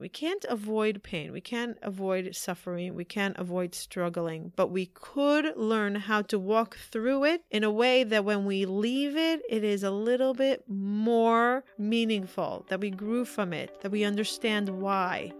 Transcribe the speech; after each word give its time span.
We 0.00 0.08
can't 0.08 0.46
avoid 0.48 1.02
pain. 1.02 1.30
We 1.30 1.42
can't 1.42 1.76
avoid 1.82 2.34
suffering. 2.34 2.94
We 2.94 3.04
can't 3.04 3.36
avoid 3.36 3.74
struggling, 3.74 4.52
but 4.56 4.70
we 4.70 4.86
could 4.86 5.54
learn 5.56 5.94
how 5.94 6.22
to 6.22 6.38
walk 6.38 6.78
through 6.78 7.24
it 7.24 7.44
in 7.50 7.64
a 7.64 7.70
way 7.70 8.02
that 8.04 8.24
when 8.24 8.46
we 8.46 8.64
leave 8.64 9.14
it, 9.14 9.42
it 9.50 9.62
is 9.62 9.82
a 9.82 9.90
little 9.90 10.32
bit 10.32 10.64
more 10.66 11.64
meaningful, 11.76 12.64
that 12.70 12.80
we 12.80 12.90
grew 12.90 13.26
from 13.26 13.52
it, 13.52 13.82
that 13.82 13.92
we 13.92 14.02
understand 14.02 14.70
why. 14.70 15.32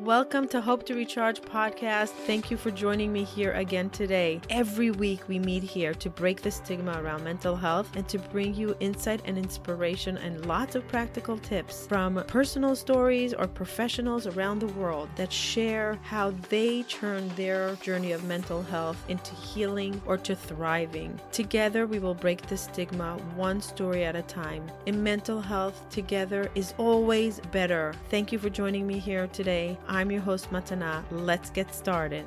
Welcome 0.00 0.48
to 0.48 0.62
Hope 0.62 0.86
to 0.86 0.94
Recharge 0.94 1.42
podcast. 1.42 2.08
Thank 2.24 2.50
you 2.50 2.56
for 2.56 2.70
joining 2.70 3.12
me 3.12 3.22
here 3.22 3.52
again 3.52 3.90
today. 3.90 4.40
Every 4.48 4.90
week 4.90 5.28
we 5.28 5.38
meet 5.38 5.62
here 5.62 5.92
to 5.92 6.08
break 6.08 6.40
the 6.40 6.50
stigma 6.50 7.02
around 7.02 7.22
mental 7.22 7.54
health 7.54 7.94
and 7.94 8.08
to 8.08 8.18
bring 8.18 8.54
you 8.54 8.74
insight 8.80 9.20
and 9.26 9.36
inspiration 9.36 10.16
and 10.16 10.46
lots 10.46 10.74
of 10.74 10.88
practical 10.88 11.36
tips 11.36 11.86
from 11.86 12.24
personal 12.28 12.74
stories 12.74 13.34
or 13.34 13.46
professionals 13.46 14.26
around 14.26 14.60
the 14.60 14.68
world 14.68 15.10
that 15.16 15.30
share 15.30 15.98
how 16.02 16.30
they 16.48 16.82
turn 16.84 17.28
their 17.36 17.74
journey 17.82 18.12
of 18.12 18.24
mental 18.24 18.62
health 18.62 18.96
into 19.10 19.34
healing 19.34 20.00
or 20.06 20.16
to 20.16 20.34
thriving. 20.34 21.20
Together 21.30 21.86
we 21.86 21.98
will 21.98 22.14
break 22.14 22.40
the 22.46 22.56
stigma 22.56 23.18
one 23.36 23.60
story 23.60 24.06
at 24.06 24.16
a 24.16 24.22
time. 24.22 24.66
In 24.86 25.02
mental 25.02 25.42
health, 25.42 25.84
together 25.90 26.50
is 26.54 26.72
always 26.78 27.38
better. 27.52 27.92
Thank 28.08 28.32
you 28.32 28.38
for 28.38 28.48
joining 28.48 28.86
me 28.86 28.98
here 28.98 29.26
today. 29.26 29.76
I'm 29.90 30.12
your 30.12 30.20
host, 30.20 30.50
Matana. 30.50 31.02
Let's 31.10 31.50
get 31.50 31.74
started. 31.74 32.24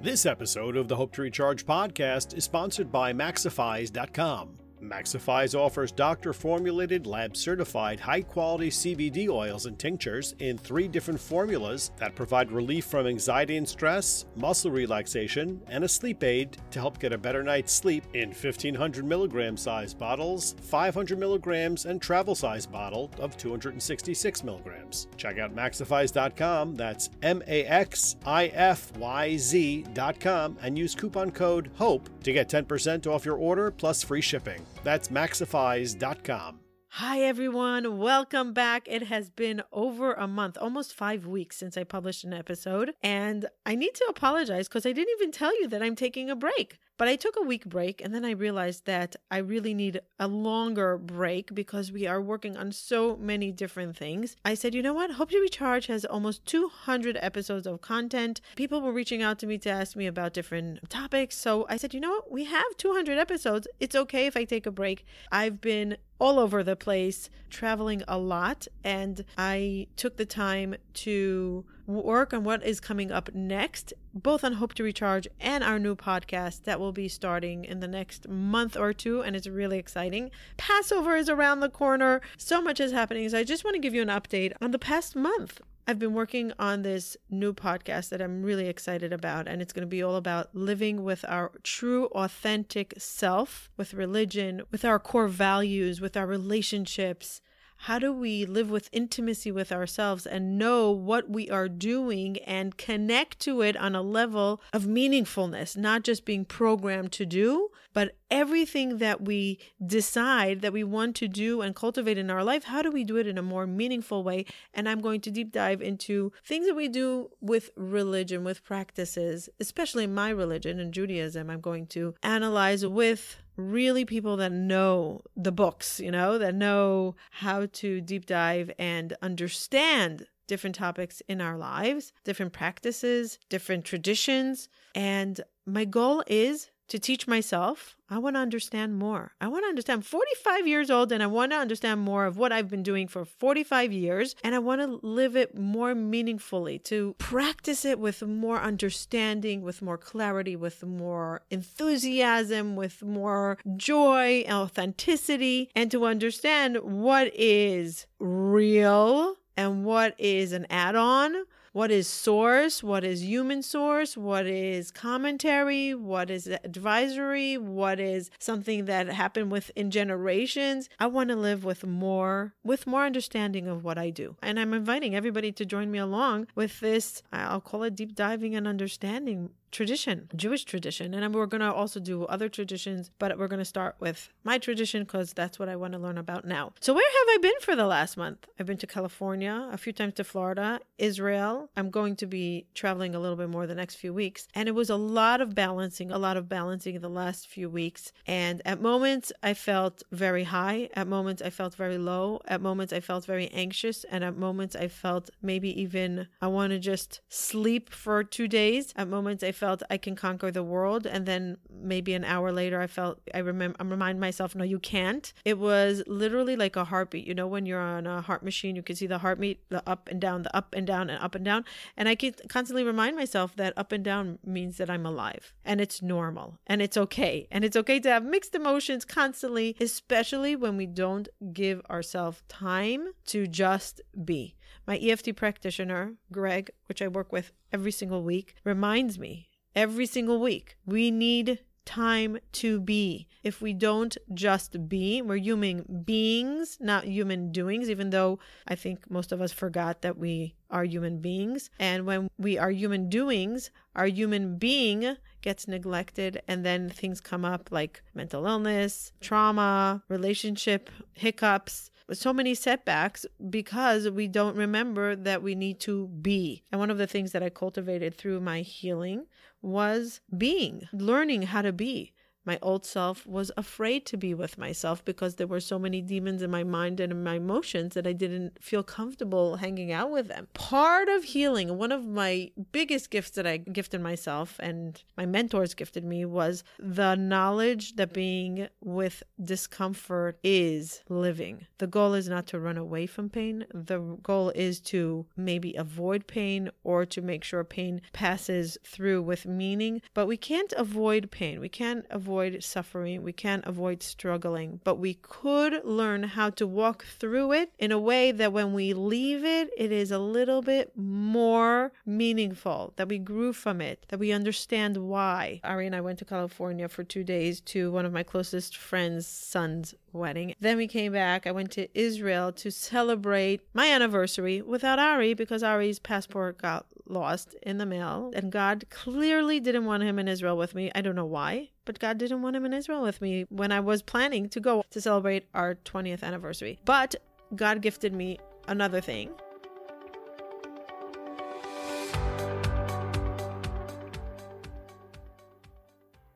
This 0.00 0.24
episode 0.24 0.74
of 0.78 0.88
the 0.88 0.96
Hope 0.96 1.12
to 1.12 1.22
Recharge 1.22 1.66
podcast 1.66 2.34
is 2.34 2.44
sponsored 2.44 2.90
by 2.90 3.12
Maxifyz.com. 3.12 4.56
Maxifyz 4.82 5.58
offers 5.58 5.92
doctor 5.92 6.32
formulated, 6.32 7.06
lab 7.06 7.36
certified, 7.36 8.00
high 8.00 8.22
quality 8.22 8.70
CBD 8.70 9.28
oils 9.28 9.66
and 9.66 9.78
tinctures 9.78 10.34
in 10.38 10.56
three 10.58 10.88
different 10.88 11.20
formulas 11.20 11.90
that 11.98 12.14
provide 12.14 12.50
relief 12.50 12.86
from 12.86 13.06
anxiety 13.06 13.56
and 13.56 13.68
stress, 13.68 14.24
muscle 14.36 14.70
relaxation, 14.70 15.60
and 15.68 15.84
a 15.84 15.88
sleep 15.88 16.24
aid 16.24 16.56
to 16.70 16.80
help 16.80 16.98
get 16.98 17.12
a 17.12 17.18
better 17.18 17.42
night's 17.42 17.72
sleep 17.72 18.04
in 18.14 18.28
1500 18.30 19.04
milligram 19.04 19.56
size 19.56 19.92
bottles, 19.92 20.54
500 20.62 21.18
milligrams, 21.18 21.84
and 21.84 22.00
travel 22.00 22.34
size 22.34 22.66
bottle 22.66 23.10
of 23.18 23.36
266 23.36 24.44
milligrams. 24.44 25.08
Check 25.16 25.38
out 25.38 25.54
Maxifyz.com, 25.54 26.76
that's 26.76 27.10
M 27.22 27.42
A 27.46 27.64
X 27.64 28.16
I 28.24 28.46
F 28.48 28.96
Y 28.96 29.36
Z.com, 29.36 30.58
and 30.62 30.78
use 30.78 30.94
coupon 30.94 31.30
code 31.30 31.70
HOPE 31.76 32.08
to 32.22 32.32
get 32.32 32.48
10% 32.48 33.06
off 33.06 33.24
your 33.24 33.36
order 33.36 33.70
plus 33.70 34.02
free 34.02 34.20
shipping. 34.20 34.64
That's 34.84 35.08
maxifyz.com. 35.08 36.60
Hi, 36.94 37.20
everyone. 37.20 37.98
Welcome 37.98 38.52
back. 38.52 38.88
It 38.88 39.04
has 39.04 39.30
been 39.30 39.62
over 39.70 40.12
a 40.12 40.26
month, 40.26 40.58
almost 40.60 40.92
five 40.92 41.24
weeks 41.24 41.56
since 41.56 41.76
I 41.76 41.84
published 41.84 42.24
an 42.24 42.32
episode. 42.32 42.94
And 43.00 43.46
I 43.64 43.76
need 43.76 43.94
to 43.94 44.06
apologize 44.08 44.66
because 44.66 44.84
I 44.84 44.90
didn't 44.90 45.14
even 45.16 45.30
tell 45.30 45.56
you 45.60 45.68
that 45.68 45.84
I'm 45.84 45.94
taking 45.94 46.28
a 46.28 46.34
break. 46.34 46.80
But 47.00 47.08
I 47.08 47.16
took 47.16 47.36
a 47.38 47.42
week 47.42 47.64
break 47.64 48.02
and 48.04 48.14
then 48.14 48.26
I 48.26 48.32
realized 48.32 48.84
that 48.84 49.16
I 49.30 49.38
really 49.38 49.72
need 49.72 50.02
a 50.18 50.28
longer 50.28 50.98
break 50.98 51.54
because 51.54 51.90
we 51.90 52.06
are 52.06 52.20
working 52.20 52.58
on 52.58 52.72
so 52.72 53.16
many 53.16 53.50
different 53.50 53.96
things. 53.96 54.36
I 54.44 54.52
said, 54.52 54.74
you 54.74 54.82
know 54.82 54.92
what? 54.92 55.12
Hope 55.12 55.30
to 55.30 55.40
Recharge 55.40 55.86
has 55.86 56.04
almost 56.04 56.44
200 56.44 57.16
episodes 57.22 57.66
of 57.66 57.80
content. 57.80 58.42
People 58.54 58.82
were 58.82 58.92
reaching 58.92 59.22
out 59.22 59.38
to 59.38 59.46
me 59.46 59.56
to 59.56 59.70
ask 59.70 59.96
me 59.96 60.06
about 60.06 60.34
different 60.34 60.90
topics. 60.90 61.38
So 61.38 61.64
I 61.70 61.78
said, 61.78 61.94
you 61.94 62.00
know 62.00 62.10
what? 62.10 62.30
We 62.30 62.44
have 62.44 62.76
200 62.76 63.16
episodes. 63.16 63.66
It's 63.80 63.96
okay 63.96 64.26
if 64.26 64.36
I 64.36 64.44
take 64.44 64.66
a 64.66 64.70
break. 64.70 65.06
I've 65.32 65.62
been 65.62 65.96
all 66.18 66.38
over 66.38 66.62
the 66.62 66.76
place, 66.76 67.30
traveling 67.48 68.02
a 68.06 68.18
lot, 68.18 68.68
and 68.84 69.24
I 69.38 69.86
took 69.96 70.18
the 70.18 70.26
time 70.26 70.74
to 70.92 71.64
work 71.90 72.32
on 72.32 72.44
what 72.44 72.64
is 72.64 72.80
coming 72.80 73.10
up 73.10 73.34
next, 73.34 73.92
both 74.14 74.44
on 74.44 74.54
Hope 74.54 74.74
to 74.74 74.82
Recharge 74.82 75.28
and 75.40 75.62
our 75.62 75.78
new 75.78 75.94
podcast 75.94 76.64
that 76.64 76.80
will 76.80 76.92
be 76.92 77.08
starting 77.08 77.64
in 77.64 77.80
the 77.80 77.88
next 77.88 78.28
month 78.28 78.76
or 78.76 78.92
two, 78.92 79.20
and 79.22 79.36
it's 79.36 79.46
really 79.46 79.78
exciting. 79.78 80.30
Passover 80.56 81.16
is 81.16 81.28
around 81.28 81.60
the 81.60 81.68
corner. 81.68 82.20
So 82.36 82.62
much 82.62 82.80
is 82.80 82.92
happening. 82.92 83.28
So 83.28 83.38
I 83.38 83.44
just 83.44 83.64
want 83.64 83.74
to 83.74 83.80
give 83.80 83.94
you 83.94 84.02
an 84.02 84.08
update 84.08 84.52
on 84.60 84.70
the 84.70 84.78
past 84.78 85.14
month. 85.16 85.60
I've 85.86 85.98
been 85.98 86.14
working 86.14 86.52
on 86.56 86.82
this 86.82 87.16
new 87.30 87.52
podcast 87.52 88.10
that 88.10 88.22
I'm 88.22 88.44
really 88.44 88.68
excited 88.68 89.12
about, 89.12 89.48
and 89.48 89.60
it's 89.60 89.72
going 89.72 89.82
to 89.82 89.88
be 89.88 90.02
all 90.02 90.14
about 90.14 90.54
living 90.54 91.02
with 91.02 91.24
our 91.26 91.50
true, 91.64 92.06
authentic 92.06 92.94
self, 92.98 93.70
with 93.76 93.94
religion, 93.94 94.62
with 94.70 94.84
our 94.84 95.00
core 95.00 95.26
values, 95.26 96.00
with 96.00 96.16
our 96.16 96.26
relationships. 96.26 97.40
How 97.84 97.98
do 97.98 98.12
we 98.12 98.44
live 98.44 98.70
with 98.70 98.90
intimacy 98.92 99.50
with 99.50 99.72
ourselves 99.72 100.26
and 100.26 100.58
know 100.58 100.90
what 100.90 101.30
we 101.30 101.48
are 101.48 101.66
doing 101.66 102.36
and 102.44 102.76
connect 102.76 103.40
to 103.40 103.62
it 103.62 103.74
on 103.74 103.94
a 103.94 104.02
level 104.02 104.60
of 104.70 104.84
meaningfulness, 104.84 105.78
not 105.78 106.02
just 106.02 106.26
being 106.26 106.44
programmed 106.44 107.10
to 107.12 107.24
do, 107.24 107.70
but 107.92 108.16
everything 108.30 108.98
that 108.98 109.20
we 109.20 109.58
decide 109.84 110.60
that 110.60 110.72
we 110.72 110.84
want 110.84 111.16
to 111.16 111.28
do 111.28 111.60
and 111.60 111.74
cultivate 111.74 112.18
in 112.18 112.30
our 112.30 112.44
life, 112.44 112.64
how 112.64 112.82
do 112.82 112.90
we 112.90 113.04
do 113.04 113.16
it 113.16 113.26
in 113.26 113.38
a 113.38 113.42
more 113.42 113.66
meaningful 113.66 114.22
way? 114.22 114.44
And 114.72 114.88
I'm 114.88 115.00
going 115.00 115.20
to 115.22 115.30
deep 115.30 115.52
dive 115.52 115.82
into 115.82 116.32
things 116.44 116.66
that 116.66 116.76
we 116.76 116.88
do 116.88 117.30
with 117.40 117.70
religion, 117.76 118.44
with 118.44 118.62
practices, 118.64 119.48
especially 119.58 120.06
my 120.06 120.30
religion 120.30 120.78
and 120.78 120.94
Judaism. 120.94 121.50
I'm 121.50 121.60
going 121.60 121.86
to 121.88 122.14
analyze 122.22 122.86
with 122.86 123.36
really 123.56 124.04
people 124.04 124.36
that 124.38 124.52
know 124.52 125.20
the 125.36 125.52
books, 125.52 126.00
you 126.00 126.10
know, 126.10 126.38
that 126.38 126.54
know 126.54 127.16
how 127.30 127.66
to 127.66 128.00
deep 128.00 128.26
dive 128.26 128.70
and 128.78 129.14
understand 129.20 130.26
different 130.46 130.74
topics 130.74 131.22
in 131.28 131.40
our 131.40 131.56
lives, 131.56 132.12
different 132.24 132.52
practices, 132.52 133.38
different 133.48 133.84
traditions. 133.84 134.68
And 134.96 135.40
my 135.64 135.84
goal 135.84 136.24
is 136.26 136.70
to 136.90 136.98
teach 136.98 137.26
myself. 137.26 137.96
I 138.08 138.18
want 138.18 138.34
to 138.36 138.40
understand 138.40 138.98
more. 138.98 139.32
I 139.40 139.46
want 139.46 139.64
to 139.64 139.68
understand 139.68 140.04
45 140.04 140.66
years 140.66 140.90
old 140.90 141.12
and 141.12 141.22
I 141.22 141.28
want 141.28 141.52
to 141.52 141.58
understand 141.58 142.00
more 142.00 142.26
of 142.26 142.36
what 142.36 142.52
I've 142.52 142.68
been 142.68 142.82
doing 142.82 143.06
for 143.06 143.24
45 143.24 143.92
years 143.92 144.34
and 144.42 144.54
I 144.54 144.58
want 144.58 144.80
to 144.80 145.06
live 145.06 145.36
it 145.36 145.56
more 145.56 145.94
meaningfully, 145.94 146.80
to 146.80 147.14
practice 147.18 147.84
it 147.84 148.00
with 148.00 148.22
more 148.22 148.60
understanding, 148.60 149.62
with 149.62 149.80
more 149.80 149.98
clarity, 149.98 150.56
with 150.56 150.84
more 150.84 151.42
enthusiasm, 151.50 152.74
with 152.74 153.02
more 153.02 153.58
joy, 153.76 154.44
authenticity, 154.50 155.70
and 155.76 155.90
to 155.92 156.04
understand 156.04 156.78
what 156.82 157.30
is 157.34 158.06
real 158.18 159.36
and 159.56 159.84
what 159.84 160.14
is 160.18 160.52
an 160.52 160.66
add 160.68 160.96
on 160.96 161.34
what 161.72 161.90
is 161.90 162.06
source, 162.06 162.82
what 162.82 163.04
is 163.04 163.24
human 163.24 163.62
source, 163.62 164.16
what 164.16 164.46
is 164.46 164.90
commentary, 164.90 165.94
what 165.94 166.30
is 166.30 166.46
advisory, 166.46 167.56
what 167.56 168.00
is 168.00 168.30
something 168.38 168.86
that 168.86 169.08
happened 169.08 169.50
within 169.52 169.90
generations. 169.90 170.88
I 170.98 171.06
want 171.06 171.30
to 171.30 171.36
live 171.36 171.64
with 171.64 171.84
more 171.84 172.54
with 172.64 172.86
more 172.86 173.04
understanding 173.04 173.68
of 173.68 173.84
what 173.84 173.98
I 173.98 174.10
do. 174.10 174.36
And 174.42 174.58
I'm 174.58 174.74
inviting 174.74 175.14
everybody 175.14 175.52
to 175.52 175.64
join 175.64 175.90
me 175.90 175.98
along 175.98 176.48
with 176.54 176.80
this 176.80 177.22
I'll 177.32 177.60
call 177.60 177.84
it 177.84 177.94
deep 177.94 178.14
diving 178.14 178.54
and 178.54 178.66
understanding 178.66 179.50
tradition, 179.70 180.28
Jewish 180.34 180.64
tradition. 180.64 181.14
And 181.14 181.34
we're 181.34 181.46
going 181.46 181.60
to 181.60 181.72
also 181.72 182.00
do 182.00 182.24
other 182.24 182.48
traditions, 182.48 183.10
but 183.18 183.38
we're 183.38 183.48
going 183.48 183.60
to 183.60 183.64
start 183.64 183.96
with 184.00 184.28
my 184.44 184.58
tradition 184.58 185.04
because 185.04 185.32
that's 185.32 185.58
what 185.58 185.68
I 185.68 185.76
want 185.76 185.92
to 185.92 185.98
learn 185.98 186.18
about 186.18 186.44
now. 186.44 186.72
So, 186.80 186.92
where 186.92 187.04
have 187.04 187.34
I 187.34 187.38
been 187.40 187.60
for 187.60 187.76
the 187.76 187.86
last 187.86 188.16
month? 188.16 188.46
I've 188.58 188.66
been 188.66 188.78
to 188.78 188.86
California, 188.86 189.68
a 189.72 189.78
few 189.78 189.92
times 189.92 190.14
to 190.14 190.24
Florida, 190.24 190.80
Israel. 190.98 191.70
I'm 191.76 191.90
going 191.90 192.16
to 192.16 192.26
be 192.26 192.66
traveling 192.74 193.14
a 193.14 193.20
little 193.20 193.36
bit 193.36 193.48
more 193.48 193.66
the 193.66 193.74
next 193.74 193.96
few 193.96 194.12
weeks. 194.12 194.48
And 194.54 194.68
it 194.68 194.74
was 194.74 194.90
a 194.90 194.96
lot 194.96 195.40
of 195.40 195.54
balancing, 195.54 196.10
a 196.10 196.18
lot 196.18 196.36
of 196.36 196.48
balancing 196.48 197.00
the 197.00 197.08
last 197.08 197.48
few 197.48 197.68
weeks. 197.68 198.12
And 198.26 198.62
at 198.64 198.80
moments, 198.80 199.32
I 199.42 199.54
felt 199.54 200.02
very 200.12 200.44
high. 200.44 200.88
At 200.94 201.06
moments, 201.06 201.42
I 201.42 201.50
felt 201.50 201.74
very 201.74 201.98
low. 201.98 202.40
At 202.46 202.60
moments, 202.60 202.92
I 202.92 203.00
felt 203.00 203.24
very 203.24 203.48
anxious. 203.48 204.04
And 204.04 204.24
at 204.24 204.36
moments, 204.36 204.74
I 204.74 204.88
felt 204.88 205.30
maybe 205.42 205.80
even 205.80 206.28
I 206.40 206.48
want 206.48 206.70
to 206.70 206.78
just 206.78 207.20
sleep 207.28 207.90
for 207.90 208.24
two 208.24 208.48
days. 208.48 208.92
At 208.96 209.08
moments, 209.08 209.42
I 209.42 209.52
felt 209.60 209.82
I 209.90 209.98
can 209.98 210.16
conquer 210.16 210.50
the 210.50 210.64
world. 210.64 211.06
And 211.06 211.26
then 211.26 211.58
maybe 211.70 212.14
an 212.14 212.24
hour 212.24 212.50
later, 212.50 212.80
I 212.80 212.86
felt 212.86 213.20
I 213.34 213.38
remember 213.38 213.76
I 213.78 213.84
remind 213.84 214.18
myself, 214.18 214.54
no, 214.54 214.64
you 214.64 214.80
can't. 214.80 215.32
It 215.44 215.58
was 215.58 216.02
literally 216.06 216.56
like 216.56 216.76
a 216.76 216.84
heartbeat. 216.84 217.26
You 217.26 217.34
know, 217.34 217.46
when 217.46 217.66
you're 217.66 217.80
on 217.80 218.06
a 218.06 218.22
heart 218.22 218.42
machine, 218.42 218.74
you 218.74 218.82
can 218.82 218.96
see 218.96 219.06
the 219.06 219.18
heartbeat, 219.18 219.60
the 219.68 219.82
up 219.86 220.08
and 220.08 220.20
down, 220.20 220.42
the 220.42 220.56
up 220.56 220.74
and 220.74 220.86
down, 220.86 221.10
and 221.10 221.22
up 221.22 221.34
and 221.34 221.44
down. 221.44 221.64
And 221.96 222.08
I 222.08 222.14
can 222.14 222.32
constantly 222.48 222.84
remind 222.84 223.16
myself 223.16 223.54
that 223.56 223.74
up 223.76 223.92
and 223.92 224.02
down 224.02 224.38
means 224.44 224.78
that 224.78 224.88
I'm 224.88 225.04
alive 225.04 225.52
and 225.64 225.80
it's 225.80 226.00
normal 226.00 226.58
and 226.66 226.80
it's 226.80 226.96
okay. 226.96 227.46
And 227.50 227.62
it's 227.62 227.76
okay 227.76 228.00
to 228.00 228.08
have 228.08 228.24
mixed 228.24 228.54
emotions 228.54 229.04
constantly, 229.04 229.76
especially 229.78 230.56
when 230.56 230.78
we 230.78 230.86
don't 230.86 231.28
give 231.52 231.82
ourselves 231.90 232.42
time 232.48 233.08
to 233.26 233.46
just 233.46 234.00
be. 234.24 234.56
My 234.86 234.98
EFT 234.98 235.36
practitioner, 235.36 236.14
Greg, 236.32 236.70
which 236.86 237.02
I 237.02 237.08
work 237.08 237.32
with 237.32 237.52
every 237.72 237.92
single 237.92 238.22
week, 238.22 238.54
reminds 238.64 239.18
me 239.18 239.49
every 239.74 240.06
single 240.06 240.40
week. 240.40 240.76
We 240.86 241.10
need 241.10 241.60
time 241.84 242.38
to 242.52 242.80
be. 242.80 243.26
If 243.42 243.60
we 243.60 243.72
don't 243.72 244.16
just 244.32 244.88
be, 244.88 245.22
we're 245.22 245.36
human 245.36 246.02
beings, 246.04 246.78
not 246.80 247.04
human 247.04 247.50
doings, 247.50 247.90
even 247.90 248.10
though 248.10 248.38
I 248.68 248.76
think 248.76 249.10
most 249.10 249.32
of 249.32 249.40
us 249.40 249.50
forgot 249.50 250.02
that 250.02 250.16
we 250.16 250.54
are 250.70 250.84
human 250.84 251.18
beings. 251.18 251.70
And 251.80 252.06
when 252.06 252.30
we 252.38 252.58
are 252.58 252.70
human 252.70 253.08
doings, 253.08 253.70
our 253.96 254.06
human 254.06 254.56
being 254.56 255.16
gets 255.42 255.66
neglected, 255.66 256.42
and 256.46 256.64
then 256.64 256.90
things 256.90 257.20
come 257.20 257.44
up 257.44 257.70
like 257.72 258.02
mental 258.14 258.46
illness, 258.46 259.12
trauma, 259.20 260.02
relationship 260.08 260.90
hiccups, 261.14 261.90
so 262.12 262.32
many 262.32 262.54
setbacks 262.54 263.24
because 263.50 264.08
we 264.10 264.26
don't 264.26 264.56
remember 264.56 265.14
that 265.16 265.42
we 265.42 265.54
need 265.54 265.80
to 265.80 266.08
be. 266.08 266.62
And 266.72 266.78
one 266.78 266.90
of 266.90 266.98
the 266.98 267.06
things 267.06 267.32
that 267.32 267.42
I 267.42 267.50
cultivated 267.50 268.14
through 268.14 268.40
my 268.40 268.60
healing 268.60 269.26
was 269.62 270.20
being, 270.36 270.88
learning 270.92 271.42
how 271.42 271.62
to 271.62 271.72
be. 271.72 272.12
My 272.44 272.58
old 272.62 272.86
self 272.86 273.26
was 273.26 273.52
afraid 273.56 274.06
to 274.06 274.16
be 274.16 274.32
with 274.32 274.56
myself 274.56 275.04
because 275.04 275.34
there 275.34 275.46
were 275.46 275.60
so 275.60 275.78
many 275.78 276.00
demons 276.00 276.42
in 276.42 276.50
my 276.50 276.64
mind 276.64 276.98
and 276.98 277.12
in 277.12 277.22
my 277.22 277.34
emotions 277.34 277.94
that 277.94 278.06
I 278.06 278.12
didn't 278.12 278.62
feel 278.62 278.82
comfortable 278.82 279.56
hanging 279.56 279.92
out 279.92 280.10
with 280.10 280.28
them. 280.28 280.48
Part 280.54 281.08
of 281.08 281.24
healing, 281.24 281.76
one 281.76 281.92
of 281.92 282.06
my 282.06 282.50
biggest 282.72 283.10
gifts 283.10 283.30
that 283.32 283.46
I 283.46 283.58
gifted 283.58 284.00
myself 284.00 284.56
and 284.58 285.02
my 285.16 285.26
mentors 285.26 285.74
gifted 285.74 286.04
me 286.04 286.24
was 286.24 286.64
the 286.78 287.14
knowledge 287.14 287.96
that 287.96 288.14
being 288.14 288.68
with 288.80 289.22
discomfort 289.42 290.38
is 290.42 291.02
living. 291.08 291.66
The 291.78 291.86
goal 291.86 292.14
is 292.14 292.28
not 292.28 292.46
to 292.48 292.58
run 292.58 292.78
away 292.78 293.06
from 293.06 293.28
pain, 293.28 293.66
the 293.74 293.98
goal 294.22 294.50
is 294.50 294.80
to 294.80 295.26
maybe 295.36 295.74
avoid 295.74 296.26
pain 296.26 296.70
or 296.84 297.04
to 297.04 297.20
make 297.20 297.44
sure 297.44 297.64
pain 297.64 298.00
passes 298.12 298.78
through 298.84 299.22
with 299.22 299.44
meaning. 299.44 300.00
But 300.14 300.26
we 300.26 300.38
can't 300.38 300.72
avoid 300.72 301.30
pain. 301.30 301.60
We 301.60 301.68
can't 301.68 302.06
avoid 302.10 302.29
avoid 302.30 302.62
suffering, 302.62 303.24
we 303.24 303.32
can't 303.32 303.66
avoid 303.66 304.04
struggling, 304.04 304.80
but 304.84 304.94
we 304.94 305.14
could 305.14 305.84
learn 305.84 306.22
how 306.22 306.48
to 306.48 306.64
walk 306.64 307.04
through 307.04 307.50
it 307.50 307.72
in 307.76 307.90
a 307.90 307.98
way 307.98 308.30
that 308.30 308.52
when 308.52 308.72
we 308.72 308.94
leave 308.94 309.44
it, 309.44 309.68
it 309.76 309.90
is 309.90 310.12
a 310.12 310.18
little 310.20 310.62
bit 310.62 310.92
more 310.96 311.90
meaningful, 312.06 312.92
that 312.94 313.08
we 313.08 313.18
grew 313.18 313.52
from 313.52 313.80
it, 313.80 314.06
that 314.10 314.20
we 314.20 314.30
understand 314.30 314.96
why. 314.96 315.60
Ari 315.64 315.86
and 315.86 315.96
I 315.96 316.00
went 316.00 316.20
to 316.20 316.24
California 316.24 316.88
for 316.88 317.02
two 317.02 317.24
days 317.24 317.60
to 317.62 317.90
one 317.90 318.06
of 318.06 318.12
my 318.12 318.22
closest 318.22 318.76
friends' 318.76 319.26
son's 319.26 319.92
wedding. 320.12 320.54
Then 320.60 320.76
we 320.76 320.86
came 320.86 321.12
back. 321.12 321.48
I 321.48 321.52
went 321.52 321.72
to 321.72 321.88
Israel 321.98 322.52
to 322.52 322.70
celebrate 322.70 323.60
my 323.74 323.88
anniversary 323.88 324.62
without 324.62 325.00
Ari 325.00 325.34
because 325.34 325.64
Ari's 325.64 325.98
passport 325.98 326.58
got 326.58 326.86
lost 327.10 327.54
in 327.62 327.78
the 327.78 327.86
mail. 327.86 328.30
And 328.34 328.52
God 328.52 328.84
clearly 328.88 329.60
didn't 329.60 329.84
want 329.84 330.02
him 330.02 330.18
in 330.18 330.28
Israel 330.28 330.56
with 330.56 330.74
me. 330.74 330.90
I 330.94 331.00
don't 331.00 331.16
know 331.16 331.26
why, 331.26 331.70
but 331.90 331.98
God 331.98 332.18
didn't 332.18 332.42
want 332.42 332.54
him 332.54 332.64
in 332.64 332.72
Israel 332.72 333.02
with 333.02 333.20
me 333.20 333.46
when 333.48 333.72
I 333.72 333.80
was 333.80 334.00
planning 334.00 334.48
to 334.50 334.60
go 334.60 334.84
to 334.90 335.00
celebrate 335.00 335.48
our 335.54 335.74
20th 335.74 336.22
anniversary. 336.22 336.78
But 336.84 337.16
God 337.56 337.82
gifted 337.82 338.14
me 338.14 338.38
another 338.68 339.00
thing. 339.00 339.30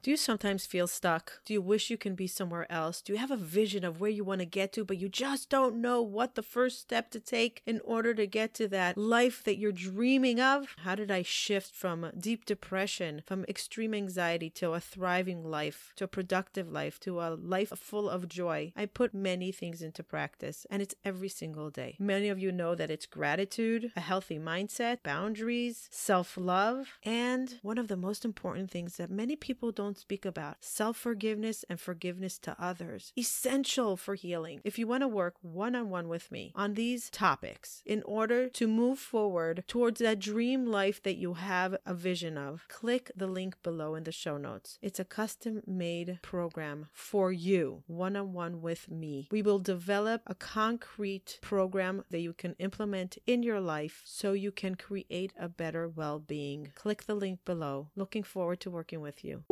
Do 0.05 0.11
you 0.11 0.19
sometimes 0.19 0.67
feel 0.67 0.87
stuck? 0.87 1.41
Do 1.47 1.55
you 1.55 1.63
wish 1.63 1.89
you 1.89 1.97
can 1.97 2.15
be 2.15 2.27
somewhere 2.27 2.71
else? 2.71 3.01
Do 3.01 3.15
you 3.15 3.19
have 3.19 3.31
a 3.31 3.39
vision 3.39 3.85
of 3.85 4.01
where 4.01 4.11
you 4.11 4.23
want 4.23 4.41
to 4.41 4.45
get 4.45 4.71
to, 4.75 4.85
but 4.85 4.99
you 4.99 5.09
just 5.09 5.49
don't 5.49 5.81
know 5.81 6.03
what 6.03 6.35
the 6.35 6.43
first 6.43 6.79
step 6.79 7.11
to 7.13 7.21
take 7.21 7.63
in 7.65 7.81
order 7.83 8.13
to 8.13 8.27
get 8.27 8.53
to 8.57 8.69
that 8.69 8.99
life 8.99 9.43
that 9.45 9.57
you're 9.57 9.73
dreaming 9.73 10.43
of? 10.43 10.77
How 10.85 10.95
did 10.95 11.11
I 11.11 11.23
shift 11.23 11.75
from 11.75 12.13
deep 12.19 12.45
depression, 12.45 13.23
from 13.25 13.47
extreme 13.49 13.95
anxiety 13.95 14.51
to 14.51 14.75
a 14.75 14.79
thriving 14.79 15.43
life, 15.43 15.95
to 15.97 16.05
a 16.05 16.09
productive 16.09 16.71
life, 16.71 17.01
to 17.01 17.23
a 17.23 17.31
life 17.31 17.73
full 17.75 18.11
of 18.11 18.29
joy? 18.29 18.75
I 18.77 18.85
put 18.85 19.15
many 19.15 19.53
things 19.53 19.81
into 19.81 20.03
practice, 20.03 20.67
and 20.69 20.83
it's 20.83 20.95
every 21.03 21.31
single 21.31 21.71
day. 21.71 21.97
Many 21.99 22.29
of 22.29 22.39
you 22.39 22.53
know 22.53 22.75
that 22.75 22.91
it's 22.91 23.07
gratitude, 23.07 23.91
a 23.97 24.01
healthy 24.01 24.39
mindset, 24.39 25.03
boundaries, 25.03 25.89
self 25.91 26.37
love, 26.37 26.99
and 27.05 27.59
one 27.63 27.79
of 27.79 27.89
the 27.89 27.97
most 27.97 28.23
important 28.23 28.71
things 28.71 28.99
that 28.99 29.11
many 29.11 29.35
people 29.35 29.73
don't 29.73 29.94
don't 29.95 30.01
speak 30.01 30.25
about 30.25 30.57
self 30.61 30.97
forgiveness 30.97 31.65
and 31.71 31.79
forgiveness 31.79 32.37
to 32.41 32.57
others. 32.59 33.13
Essential 33.17 33.97
for 33.97 34.17
healing. 34.17 34.61
If 34.65 34.77
you 34.77 34.89
want 34.89 35.03
to 35.03 35.09
work 35.09 35.35
one 35.41 35.77
on 35.77 35.89
one 35.89 36.09
with 36.09 36.33
me 36.33 36.53
on 36.57 36.75
these 36.75 37.09
topics 37.11 37.81
in 37.87 38.03
order 38.03 38.49
to 38.49 38.67
move 38.67 38.99
forward 38.99 39.63
towards 39.69 40.01
that 40.01 40.19
dream 40.19 40.67
life 40.67 41.01
that 41.05 41.17
you 41.17 41.35
have 41.35 41.77
a 41.87 41.95
vision 41.95 42.37
of, 42.37 42.67
click 42.69 43.13
the 43.15 43.29
link 43.29 43.55
below 43.63 43.95
in 43.95 44.03
the 44.03 44.11
show 44.11 44.37
notes. 44.37 44.81
It's 44.83 44.99
a 44.99 45.05
custom 45.05 45.63
made 45.65 46.19
program 46.23 46.89
for 46.93 47.31
you, 47.31 47.85
one 47.87 48.17
on 48.17 48.33
one 48.33 48.63
with 48.63 48.91
me. 48.91 49.29
We 49.31 49.43
will 49.43 49.61
develop 49.61 50.23
a 50.27 50.35
concrete 50.35 51.39
program 51.41 52.03
that 52.11 52.21
you 52.21 52.33
can 52.33 52.57
implement 52.59 53.19
in 53.29 53.45
your 53.45 53.61
life 53.61 54.03
so 54.05 54.33
you 54.33 54.51
can 54.51 54.75
create 54.75 55.33
a 55.39 55.49
better 55.49 55.89
well 55.89 56.19
being. 56.19 56.73
Click 56.75 57.05
the 57.05 57.15
link 57.15 57.45
below. 57.45 57.91
Looking 57.95 58.25
forward 58.25 58.59
to 58.61 58.71
working 58.71 59.01
with 59.01 59.25
you. 59.25 59.45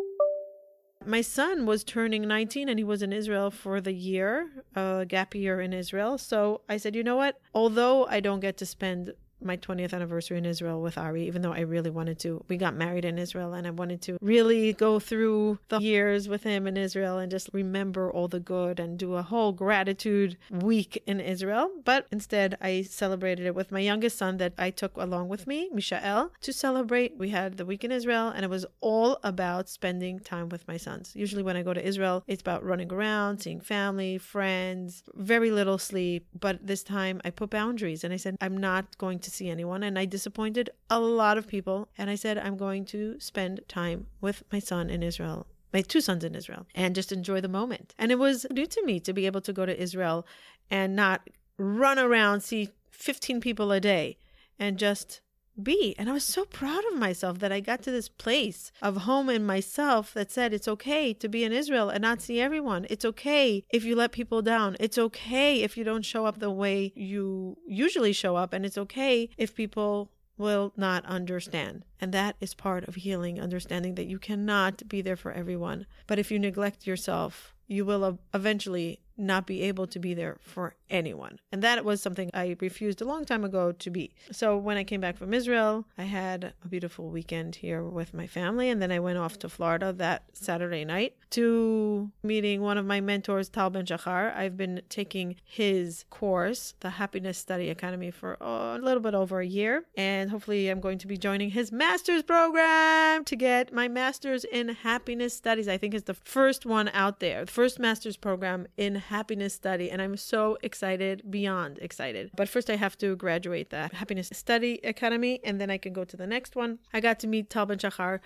My 1.07 1.21
son 1.21 1.67
was 1.67 1.85
turning 1.85 2.27
19 2.29 2.69
and 2.69 2.79
he 2.79 2.85
was 2.85 3.03
in 3.03 3.13
Israel 3.13 3.51
for 3.51 3.81
the 3.81 3.93
year, 3.93 4.49
a 4.75 5.05
gap 5.09 5.35
year 5.35 5.61
in 5.61 5.73
Israel. 5.73 6.19
So 6.19 6.63
I 6.69 6.77
said, 6.77 6.95
you 6.95 7.03
know 7.03 7.17
what? 7.17 7.41
Although 7.55 8.07
I 8.07 8.21
don't 8.21 8.41
get 8.41 8.57
to 8.59 8.67
spend 8.67 9.13
my 9.45 9.57
20th 9.57 9.93
anniversary 9.93 10.39
in 10.39 10.45
Israel 10.45 10.81
with 10.81 10.99
Ari, 10.99 11.27
even 11.27 11.43
though 11.43 11.53
I 11.53 11.61
really 11.61 11.91
wanted 11.91 12.19
to. 12.21 12.45
We 12.49 12.57
got 12.57 12.75
married 12.75 13.05
in 13.05 13.19
Israel 13.19 13.55
and 13.55 13.67
I 13.67 13.71
wanted 13.71 14.03
to 14.03 14.19
really 14.21 14.73
go 14.73 14.99
through 14.99 15.59
the 15.69 15.81
years 15.81 16.29
with 16.29 16.43
him 16.43 16.67
in 16.67 16.77
Israel 16.77 17.19
and 17.19 17.31
just 17.31 17.51
remember 17.53 18.11
all 18.11 18.29
the 18.29 18.41
good 18.41 18.79
and 18.81 18.99
do 18.99 19.15
a 19.15 19.23
whole 19.23 19.53
gratitude 19.53 20.37
week 20.51 21.03
in 21.07 21.21
Israel. 21.21 21.71
But 21.85 22.07
instead, 22.11 22.57
I 22.61 22.83
celebrated 22.83 23.47
it 23.47 23.55
with 23.55 23.73
my 23.73 23.81
youngest 23.81 24.19
son 24.19 24.37
that 24.39 24.55
I 24.59 24.71
took 24.71 24.97
along 24.97 25.29
with 25.29 25.47
me, 25.47 25.71
Mishael, 25.73 26.33
to 26.41 26.53
celebrate. 26.53 27.17
We 27.19 27.31
had 27.31 27.57
the 27.57 27.67
week 27.67 27.85
in 27.85 27.93
Israel 27.93 28.29
and 28.29 28.45
it 28.45 28.51
was 28.51 28.67
all 28.81 29.19
about 29.23 29.69
spending 29.69 30.21
time 30.21 30.49
with 30.49 30.67
my 30.69 30.77
sons. 30.77 31.13
Usually, 31.15 31.43
when 31.43 31.57
I 31.57 31.63
go 31.63 31.75
to 31.75 31.87
Israel, 31.87 32.23
it's 32.27 32.43
about 32.43 32.65
running 32.65 32.93
around, 32.93 33.39
seeing 33.39 33.61
family, 33.61 34.19
friends, 34.19 35.03
very 35.15 35.51
little 35.51 35.79
sleep. 35.79 36.27
But 36.39 36.67
this 36.67 36.83
time, 36.83 37.21
I 37.25 37.31
put 37.31 37.51
boundaries 37.51 38.05
and 38.05 38.13
I 38.13 38.17
said, 38.17 38.37
I'm 38.41 38.57
not 38.57 38.99
going 38.99 39.19
to 39.21 39.31
see 39.33 39.51
anyone 39.51 39.83
and 39.83 39.99
I 39.99 40.05
disappointed 40.05 40.71
a 40.91 41.01
lot 41.01 41.39
of 41.39 41.47
people. 41.47 41.89
And 41.97 42.11
I 42.11 42.15
said, 42.15 42.39
I'm 42.39 42.57
going 42.57 42.85
to 42.87 43.19
spend 43.21 43.61
time 43.69 44.07
with 44.21 44.43
my 44.53 44.59
son 44.59 44.91
in 44.91 45.03
Israel 45.03 45.47
my 45.73 45.81
two 45.81 46.01
sons 46.01 46.25
in 46.25 46.35
Israel 46.35 46.67
and 46.75 46.95
just 46.95 47.13
enjoy 47.13 47.41
the 47.41 47.49
moment. 47.49 47.95
And 47.99 48.13
it 48.13 48.19
was 48.19 48.47
new 48.51 48.67
to 48.67 48.85
me 48.85 49.01
to 49.01 49.13
be 49.13 49.27
able 49.27 49.41
to 49.43 49.53
go 49.53 49.67
to 49.67 49.81
Israel 49.81 50.27
and 50.71 50.95
not 50.95 51.29
run 51.59 51.99
around, 51.99 52.43
see 52.43 52.71
15 52.91 53.41
people 53.41 53.73
a 53.73 53.81
day 53.81 54.19
and 54.59 54.79
just 54.79 55.21
be. 55.61 55.95
And 55.99 56.09
I 56.09 56.13
was 56.13 56.25
so 56.25 56.45
proud 56.45 56.83
of 56.93 56.99
myself 56.99 57.39
that 57.41 57.53
I 57.53 57.61
got 57.61 57.83
to 57.83 57.91
this 57.91 58.09
place 58.09 58.73
of 58.81 58.99
home 58.99 59.29
in 59.29 59.45
myself 59.45 60.15
that 60.15 60.31
said 60.31 60.53
it's 60.53 60.69
okay 60.69 61.13
to 61.15 61.29
be 61.29 61.45
in 61.45 61.53
Israel 61.53 61.89
and 61.89 62.03
not 62.03 62.21
see 62.21 62.41
everyone. 62.41 62.87
It's 62.91 63.05
okay 63.05 63.65
if 63.71 63.85
you 63.85 63.97
let 63.97 64.13
people 64.13 64.43
down. 64.43 64.77
It's 64.81 64.99
okay 64.99 65.63
if 65.63 65.77
you 65.77 65.85
don't 65.85 66.05
show 66.05 66.27
up 66.27 66.39
the 66.39 66.51
way 66.51 66.93
you 66.95 67.57
usually 67.67 68.13
show 68.13 68.37
up. 68.37 68.53
And 68.53 68.65
it's 68.65 68.79
okay 68.79 69.29
if 69.37 69.55
people 69.55 70.11
will 70.39 70.73
not 70.77 71.05
understand. 71.07 71.85
And 72.01 72.13
that 72.13 72.37
is 72.41 72.55
part 72.55 72.89
of 72.89 72.97
healing, 72.97 73.41
understanding 73.41 73.95
that 73.95 74.07
you 74.07 74.19
cannot 74.19 74.89
be 74.89 75.03
there 75.03 75.17
for 75.17 75.33
everyone. 75.33 75.87
But 76.07 76.19
if 76.19 76.31
you 76.31 76.39
neglect 76.39 76.87
yourself, 76.87 77.55
you 77.69 77.85
will 77.85 78.19
eventually 78.35 79.01
not 79.17 79.47
be 79.47 79.63
able 79.63 79.87
to 79.87 79.99
be 79.99 80.15
there 80.15 80.39
for 80.41 80.75
anyone. 80.91 81.39
And 81.51 81.63
that 81.63 81.85
was 81.85 82.03
something 82.03 82.31
I 82.35 82.57
refused 82.61 83.01
a 83.01 83.05
long 83.05 83.25
time 83.25 83.45
ago 83.45 83.73
to 83.73 83.91
be. 83.91 84.15
So 84.31 84.57
when 84.57 84.77
I 84.77 84.85
came 84.85 85.01
back 85.01 85.17
from 85.17 85.35
Israel, 85.35 85.87
I 85.97 86.05
had 86.05 86.53
a 86.65 86.69
beautiful 86.69 87.09
weekend 87.09 87.57
here 87.57 87.83
with 87.83 88.15
my 88.15 88.27
family. 88.27 88.69
And 88.69 88.81
then 88.81 88.93
I 88.93 89.01
went 89.01 89.19
off 89.19 89.39
to 89.41 89.49
Florida 89.49 89.93
that 89.95 90.25
Saturday 90.33 90.85
night 90.85 91.17
to 91.31 92.11
meeting 92.23 92.61
one 92.61 92.79
of 92.79 92.87
my 92.87 93.01
mentors, 93.01 93.49
Tal 93.49 93.71
Ben 93.71 93.87
Shahar. 93.87 94.33
I've 94.37 94.57
been 94.57 94.83
taking 94.89 95.37
his 95.45 96.05
course, 96.11 96.75
the 96.81 96.91
Happiness 96.91 97.39
Study 97.39 97.71
Academy, 97.71 98.11
for 98.11 98.37
oh, 98.41 98.77
a 98.77 98.79
little 98.79 99.01
bit 99.01 99.15
over 99.15 99.41
a 99.41 99.47
year. 99.47 99.85
And 99.97 100.31
hopefully 100.31 100.69
I'm 100.69 100.81
going 100.81 100.99
to 100.99 101.07
be 101.07 101.17
joining 101.17 101.51
his 101.51 101.73
master's 101.73 102.23
program 102.23 103.25
to 103.25 103.37
get 103.37 103.73
my 103.73 103.89
master's 103.89 104.45
in 104.45 104.69
happiness 104.69 105.35
studies. 105.35 105.69
I 105.69 105.79
think 105.79 105.95
is 105.95 106.05
the 106.05 106.15
first 106.15 106.67
one 106.67 106.91
out 106.93 107.21
there, 107.21 107.45
the 107.45 107.51
first 107.51 107.79
master's 107.79 108.17
program 108.17 108.67
in 108.77 108.97
happiness 109.03 109.55
study, 109.55 109.91
and 109.91 110.01
I'm 110.01 110.17
so 110.17 110.59
excited, 110.63 111.31
beyond 111.31 111.79
excited. 111.79 112.31
But 112.37 112.49
first, 112.49 112.71
I 112.71 112.77
have 112.77 112.97
to 112.99 113.17
graduate 113.17 113.71
the 113.71 113.91
Happiness 113.93 114.31
Study 114.33 114.81
Academy, 114.85 115.41
and 115.45 115.61
then 115.61 115.71
I 115.71 115.79
can 115.79 115.93
go 115.93 116.05
to 116.05 116.17
the 116.17 116.27
next 116.27 116.57
one. 116.57 116.79
I 116.93 117.01
got 117.01 117.19
to 117.21 117.27
meet 117.27 117.51
Tal 117.51 117.67
Ben. 117.67 117.79